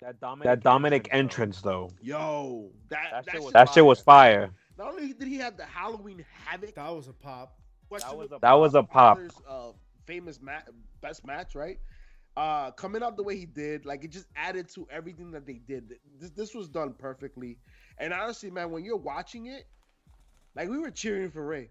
[0.00, 1.16] that Dominik that Dominik though.
[1.18, 1.90] entrance though.
[2.02, 4.50] Yo, that That that, shit was shit- That shit was fire.
[4.76, 7.56] Not only did he have the Halloween Havoc, That was a pop.
[7.88, 9.20] question was a That was a pop.
[9.48, 9.70] uh,
[10.06, 10.58] famous ma-
[11.00, 11.78] best match, right?
[12.36, 15.60] Uh, coming out the way he did, like it just added to everything that they
[15.68, 15.94] did.
[16.18, 17.58] This, this was done perfectly.
[17.98, 19.68] And honestly, man, when you're watching it,
[20.56, 21.70] Like we were cheering for Rey.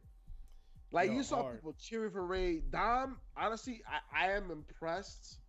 [0.93, 1.55] Like Yo, you saw hard.
[1.55, 2.61] people cheering for Rey.
[2.71, 3.81] Dom, honestly,
[4.13, 5.39] I, I am impressed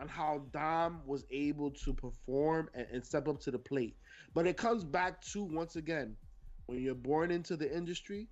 [0.00, 3.96] on how Dom was able to perform and, and step up to the plate.
[4.34, 6.16] But it comes back to once again,
[6.66, 8.28] when you're born into the industry,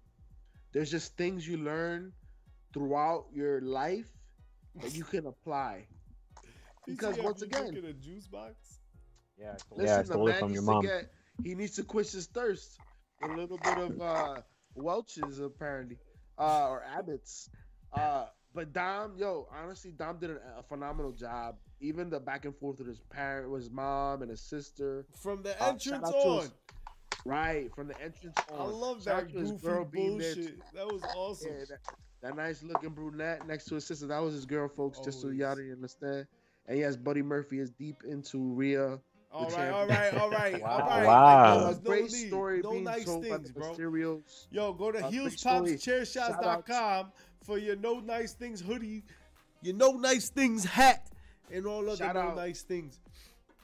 [0.72, 2.12] there's just things you learn
[2.72, 4.08] throughout your life
[4.80, 5.86] that you can apply.
[6.86, 8.54] Because once again- drinking a juice box.
[9.36, 10.82] Yeah, it's the Yeah, Listen, the man from needs your to mom.
[10.82, 11.10] get
[11.44, 12.78] he needs to quench his thirst.
[13.24, 14.40] A little bit of uh
[14.76, 15.98] Welch's apparently.
[16.38, 17.50] Uh or Abbott's.
[17.92, 21.56] Uh but Dom, yo, honestly, Dom did a, a phenomenal job.
[21.80, 25.04] Even the back and forth with his parent, with his mom and his sister.
[25.14, 26.40] From the Uh, entrance to on.
[26.42, 26.52] his-
[27.26, 28.60] Right, from the entrance on.
[28.60, 30.72] I love that out to his goofy bullshit.
[30.74, 31.52] That was awesome.
[31.58, 31.78] Yeah, that,
[32.22, 34.06] that nice looking brunette next to his sister.
[34.06, 36.28] That was his girl, folks, just so y'all didn't understand.
[36.66, 39.00] And yes, Buddy Murphy is deep into Rhea.
[39.32, 40.14] All the right, all champion.
[40.14, 40.70] right, all right, Wow.
[40.70, 41.06] all right.
[41.06, 41.56] Wow.
[41.58, 42.28] Like, was no great need.
[42.28, 43.74] story no being nice told things, by bro.
[43.74, 44.46] the Mysterios.
[44.50, 47.12] Yo, go to Uh, heelspopschairShots.com
[47.42, 49.04] for your no nice things hoodie,
[49.62, 51.10] your no nice things hat,
[51.52, 52.36] and all other Shout no out.
[52.36, 52.98] nice things.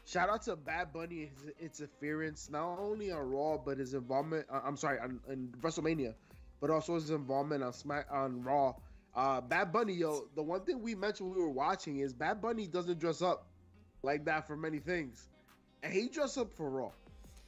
[0.05, 4.47] Shout out to Bad Bunny and his interference, not only on Raw, but his involvement.
[4.51, 6.15] Uh, I'm sorry, on, on WrestleMania,
[6.61, 8.75] but also his involvement on Smack on Raw.
[9.15, 12.43] Uh, Bad Bunny, yo, the one thing we mentioned when we were watching is Bad
[12.43, 13.47] Bunny doesn't dress up
[14.03, 15.29] like that for many things,
[15.83, 16.91] and he dressed up for Raw.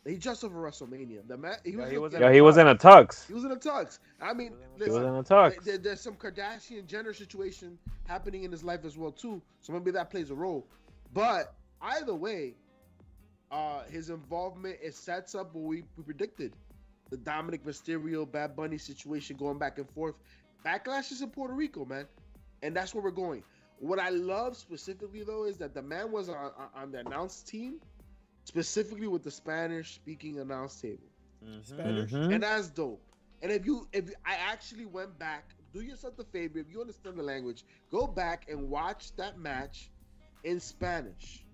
[0.06, 1.26] He dressed up for WrestleMania.
[1.26, 3.26] The man, he Yeah, was, he was looking- Yo, he was in a tux.
[3.26, 3.98] he was in a tux.
[4.20, 5.62] I mean, He was in a tux.
[5.64, 9.40] there- there's some Kardashian Jenner situation happening in his life as well too.
[9.60, 10.66] So maybe that plays a role.
[11.14, 12.54] But either way,
[13.50, 16.54] uh, his involvement it sets up what we, we predicted:
[17.10, 20.16] the Dominik Mysterio Bad Bunny situation going back and forth.
[20.66, 22.06] Backlash is in Puerto Rico, man,
[22.62, 23.42] and that's where we're going.
[23.78, 27.42] What I love specifically though is that the man was on, on- on the announce
[27.42, 27.80] team,
[28.44, 31.10] specifically with the Spanish-speaking announce table
[31.62, 32.12] Spanish.
[32.12, 32.32] Mhm.
[32.32, 33.02] and that's dope.
[33.42, 36.58] And if you, if I actually went back, do yourself the favor.
[36.58, 39.90] If you understand the language, go back and watch that match
[40.42, 41.44] in Spanish.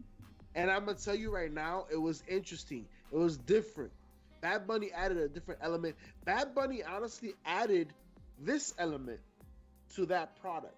[0.55, 2.89] And I'm gonna tell you right now, it was interesting.
[3.11, 3.93] It was different.
[4.41, 5.97] Bad Bunny added a different element.
[6.25, 7.95] Bad Bunny honestly added
[8.39, 9.21] this element
[9.95, 10.77] to that product.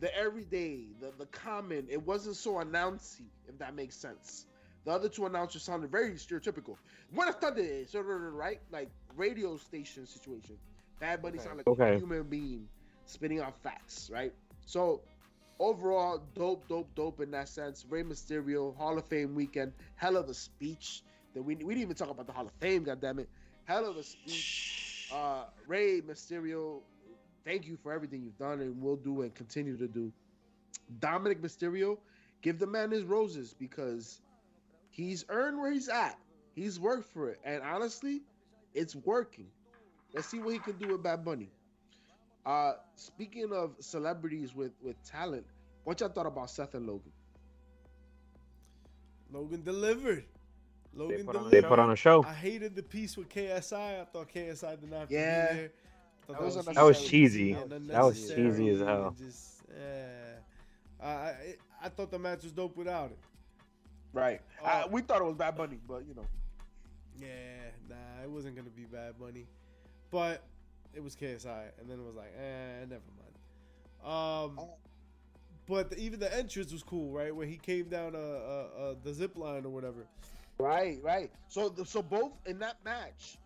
[0.00, 1.88] The everyday, the the common.
[1.88, 4.46] It wasn't so announcy, if that makes sense.
[4.86, 6.78] The other two announcers sounded very stereotypical.
[7.10, 7.94] What Buenas tardes,
[8.34, 8.60] right?
[8.70, 10.58] Like radio station situation.
[11.00, 11.50] Bad Bunny Okay.
[11.50, 11.94] sounded like Okay.
[11.94, 12.68] a human being
[13.06, 14.32] spitting out facts, right?
[14.64, 15.02] So
[15.60, 17.84] overall, dope, dope, dope in that sense.
[17.88, 21.02] Rey Mysterio, Hall of Fame weekend, hell of a speech.
[21.34, 23.26] That we we didn't even talk about the Hall of Fame, goddammit.
[23.64, 24.66] Hell of a speech.
[25.10, 26.82] Uh Rey Mysterio,
[27.44, 30.12] thank you for everything you've done and will do and continue to do.
[31.00, 31.98] Dominik Mysterio,
[32.42, 34.20] give the man his roses because
[34.96, 36.18] he's earned where he's at.
[36.54, 37.38] He's worked for it.
[37.44, 38.22] And honestly,
[38.74, 39.48] it's working.
[40.14, 41.50] Let's see what he can do with Bad Bunny.
[42.46, 45.44] Uh speaking of celebrities with with talent,
[45.84, 47.12] what y'all thought about Seth and Logan?
[49.32, 50.24] Logan delivered.
[50.94, 52.24] Logan put on They put on a show.
[52.24, 54.00] I hated the piece with KSI.
[54.00, 55.48] I thought KSI did not Yeah.
[55.48, 55.70] to be there.
[56.28, 57.52] I That was That was cheesy.
[57.52, 59.08] That was cheesy as hell.
[59.08, 60.38] and Just, eh.
[61.02, 63.18] I, I I thought the match was dope without it.
[64.16, 64.40] Right.
[64.62, 64.66] Oh.
[64.66, 66.26] Uh, we thought it was Bad Bunny, but you know.
[67.20, 67.26] Yeah,
[67.88, 69.46] nah, it wasn't gonna be Bad Bunny,
[70.10, 70.42] but
[70.94, 74.58] it was KSI, and then it was like, eh, never mind.
[74.58, 74.68] Um,
[75.66, 77.34] but the, even the entrance was cool, right?
[77.34, 80.06] When he came down uh, uh, uh the zip line or whatever.
[80.58, 81.30] Right, right.
[81.48, 83.36] So, the, so both in that match,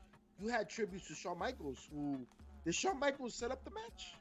[0.40, 1.88] you had tributes to Shawn Michaels.
[1.92, 2.20] Who
[2.64, 4.14] did Shawn Michaels set up the match?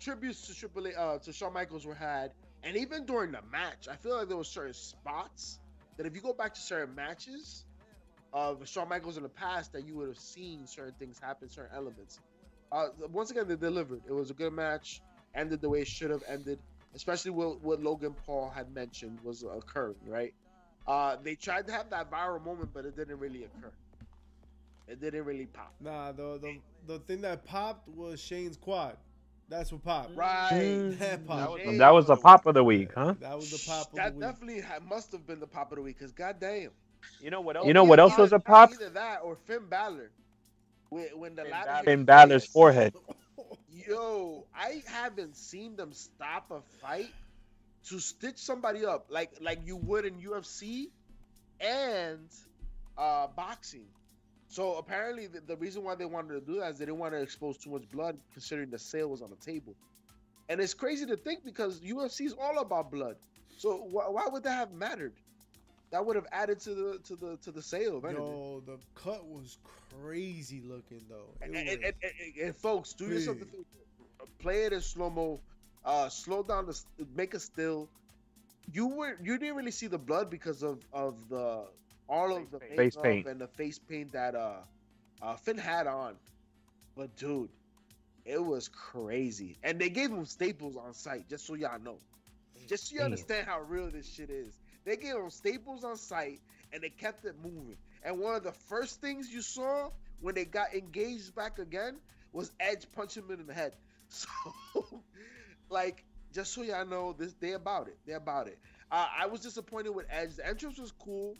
[0.00, 2.32] tributes to Triple A, uh, to Shawn Michaels were had,
[2.64, 5.60] and even during the match, I feel like there were certain spots
[5.96, 7.64] that if you go back to certain matches
[8.32, 11.76] of Shawn Michaels in the past, that you would have seen certain things happen, certain
[11.76, 12.20] elements.
[12.72, 14.02] Uh, once again, they delivered.
[14.08, 15.00] It was a good match,
[15.34, 16.58] ended the way it should have ended,
[16.94, 19.96] especially what, what Logan Paul had mentioned was occurring.
[20.06, 20.34] Right.
[20.86, 23.72] Uh, they tried to have that viral moment, but it didn't really occur.
[24.86, 25.72] It didn't really pop.
[25.80, 28.96] Nah, the the the thing that popped was Shane's quad.
[29.48, 30.10] That's what pop.
[30.14, 30.94] Right.
[30.98, 31.60] That popped.
[31.60, 33.14] Hey, That was the pop of the week, huh?
[33.20, 34.20] That was the pop of That the week.
[34.20, 35.98] That definitely ha- must have been the pop of the week.
[35.98, 36.70] Cause goddamn,
[37.20, 37.66] You know what else?
[37.66, 38.70] You know what else was a pop?
[38.72, 40.10] Either that or Finn Balor.
[40.88, 41.84] when, when the Finn Balor.
[41.84, 42.94] Finn Balor's forehead.
[43.68, 47.12] Yo, I haven't seen them stop a fight
[47.88, 50.88] to stitch somebody up like like you would in UFC
[51.60, 52.28] and
[52.96, 53.86] uh boxing.
[54.54, 57.12] So apparently the, the reason why they wanted to do that is they didn't want
[57.14, 59.74] to expose too much blood considering the sale was on the table.
[60.48, 63.16] And it's crazy to think because UFC is all about blood.
[63.56, 65.14] So wh- why would that have mattered?
[65.90, 68.00] That would have added to the to the to the sale.
[68.14, 69.58] Yo, the cut was
[70.02, 71.34] crazy looking though.
[71.42, 71.94] And, and, and-
[72.42, 73.64] and- folks, do yourself a favor.
[74.38, 75.40] Play it in slow mo.
[75.84, 76.80] Uh, slow down the,
[77.14, 77.90] make a still.
[78.72, 81.66] You were you didn't really see the blood because of of the
[82.08, 83.26] all of the Face Face paint.
[83.26, 84.62] and the face paint that uh,
[85.22, 86.16] uh Finn had on.
[86.96, 87.50] But dude,
[88.24, 91.98] it was crazy, and they gave him staples on site just so y'all know,
[92.66, 93.06] just so you Damn.
[93.06, 94.60] understand how real this shit is.
[94.84, 96.40] They gave him staples on site,
[96.72, 97.76] and they kept it moving.
[98.02, 99.90] And one of the first things you saw
[100.20, 101.96] when they got engaged back again
[102.32, 103.74] was Edge punching him in the head.
[104.08, 105.02] So,
[105.70, 107.98] like, just so y'all know, this they about it.
[108.06, 108.58] They about it.
[108.90, 110.36] Uh, I was disappointed with Edge.
[110.36, 111.36] The entrance was cool,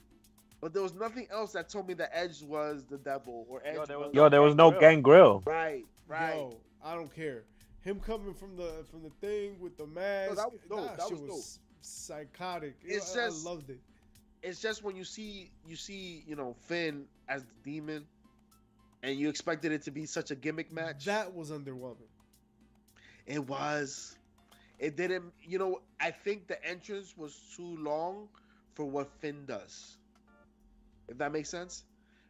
[0.61, 3.75] but there was nothing else that told me that Edge was the devil or Edge.
[3.75, 5.43] Yo, there was Yo, there was no Gangrel.
[5.45, 6.35] right, right.
[6.35, 7.43] Yo, I don't care.
[7.81, 10.97] Him coming from the from the thing with the mask, that was dope.
[10.97, 12.75] That shit was psychotic.
[12.83, 13.79] It's I, just- I loved it.
[14.41, 18.05] It's just when you see you see you know Finn as the demon,
[19.03, 21.05] and you expected it to be such a gimmick match.
[21.05, 22.09] That was underwhelming.
[23.25, 24.15] It was.
[24.77, 25.31] It didn't.
[25.43, 28.27] You know, I think the entrance was too long
[28.73, 29.97] for what Finn does.
[31.07, 31.83] If that makes sense.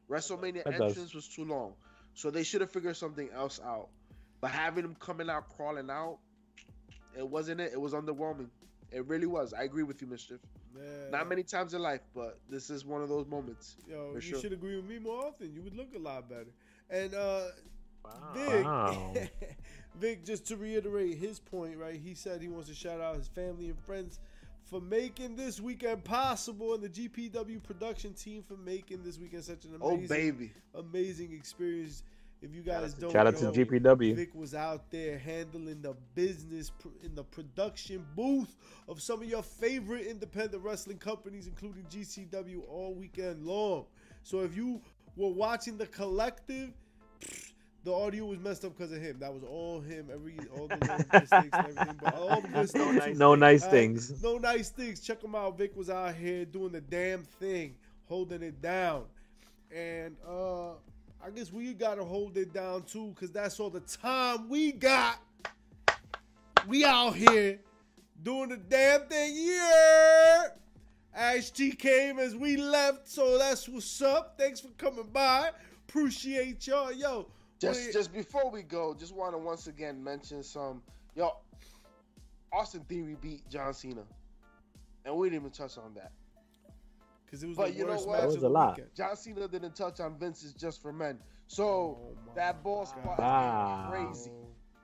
[0.10, 0.92] WrestleMania That does.
[0.92, 1.74] entrance was too long,
[2.14, 3.90] so they should have figured something else out.
[4.42, 6.20] But having him coming out crawling out,
[7.18, 7.72] it wasn't it.
[7.74, 8.50] It was underwhelming.
[8.92, 9.54] It really was.
[9.54, 10.40] I agree with you, Mischief.
[10.76, 13.76] Man, Not many times in life, but this is one of those moments.
[13.90, 14.40] Yo, you sure.
[14.40, 15.54] should agree with me more often.
[15.54, 16.52] You would look a lot better.
[16.90, 17.46] And uh
[18.04, 18.34] Wow.
[18.36, 19.14] Vic, Wow.
[19.96, 22.00] Vic, just to reiterate his point, right?
[22.00, 24.20] He said he wants to shout out his family and friends
[24.66, 29.66] for making this weekend possible, and the GPW production team for making this weekend such
[29.66, 32.04] an Oh amazing, baby, amazing experience.
[32.42, 34.16] If you guys don't Shout out know, to GPW.
[34.16, 38.56] Vic was out there handling the business pr- in the production booth
[38.88, 43.86] of some of your favorite independent wrestling companies, including GCW, all weekend long.
[44.24, 44.82] So if you
[45.16, 46.72] were watching the collective,
[47.86, 49.18] the audio was messed up because of him.
[49.20, 50.08] That was all him.
[50.12, 53.06] Every all the mistakes and everything, but all the good stuff.
[53.06, 53.14] too.
[53.14, 53.72] No nice All right?
[53.76, 54.24] things.
[54.24, 55.00] No nice things.
[55.00, 55.58] Check him out.
[55.58, 57.76] Vic was out here doing the damn thing,
[58.10, 59.04] holding it down.
[59.74, 60.72] And uh
[61.24, 65.20] I guess we gotta hold it down too, because that's all the time we got.
[66.68, 67.60] We out here
[68.24, 69.34] doing the damn thing.
[69.36, 70.44] Yeah.
[71.14, 74.36] Ash T came as we left, so that's what's up.
[74.38, 75.52] Thanks for coming by.
[75.88, 76.92] Appreciate y'all.
[76.92, 77.28] Yo,
[77.66, 80.82] just what- just before we go, just want to once again mention some.
[81.16, 81.32] Yo,
[82.52, 84.04] Austin Theory beat John Cena,
[85.06, 86.12] and we didn't even touch on that.
[87.30, 88.18] Cause it was But the you know worst what?
[88.20, 88.76] match was of a lot.
[88.78, 88.96] weekend.
[88.96, 91.20] John Cena didn't touch on Vince's Just for Men.
[91.48, 93.84] So Oh that ball spot Wow.
[93.84, 94.32] is crazy.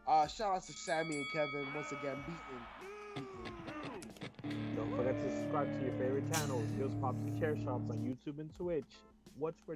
[0.07, 2.67] Uh, shout out to Sami and Kevin once again beating.
[3.15, 4.75] beating.
[4.75, 8.39] Don't forget to subscribe to your favorite channels, Heels Pops and Chair Shots on YouTube
[8.39, 8.83] and Twitch.
[9.39, 9.69] Watch for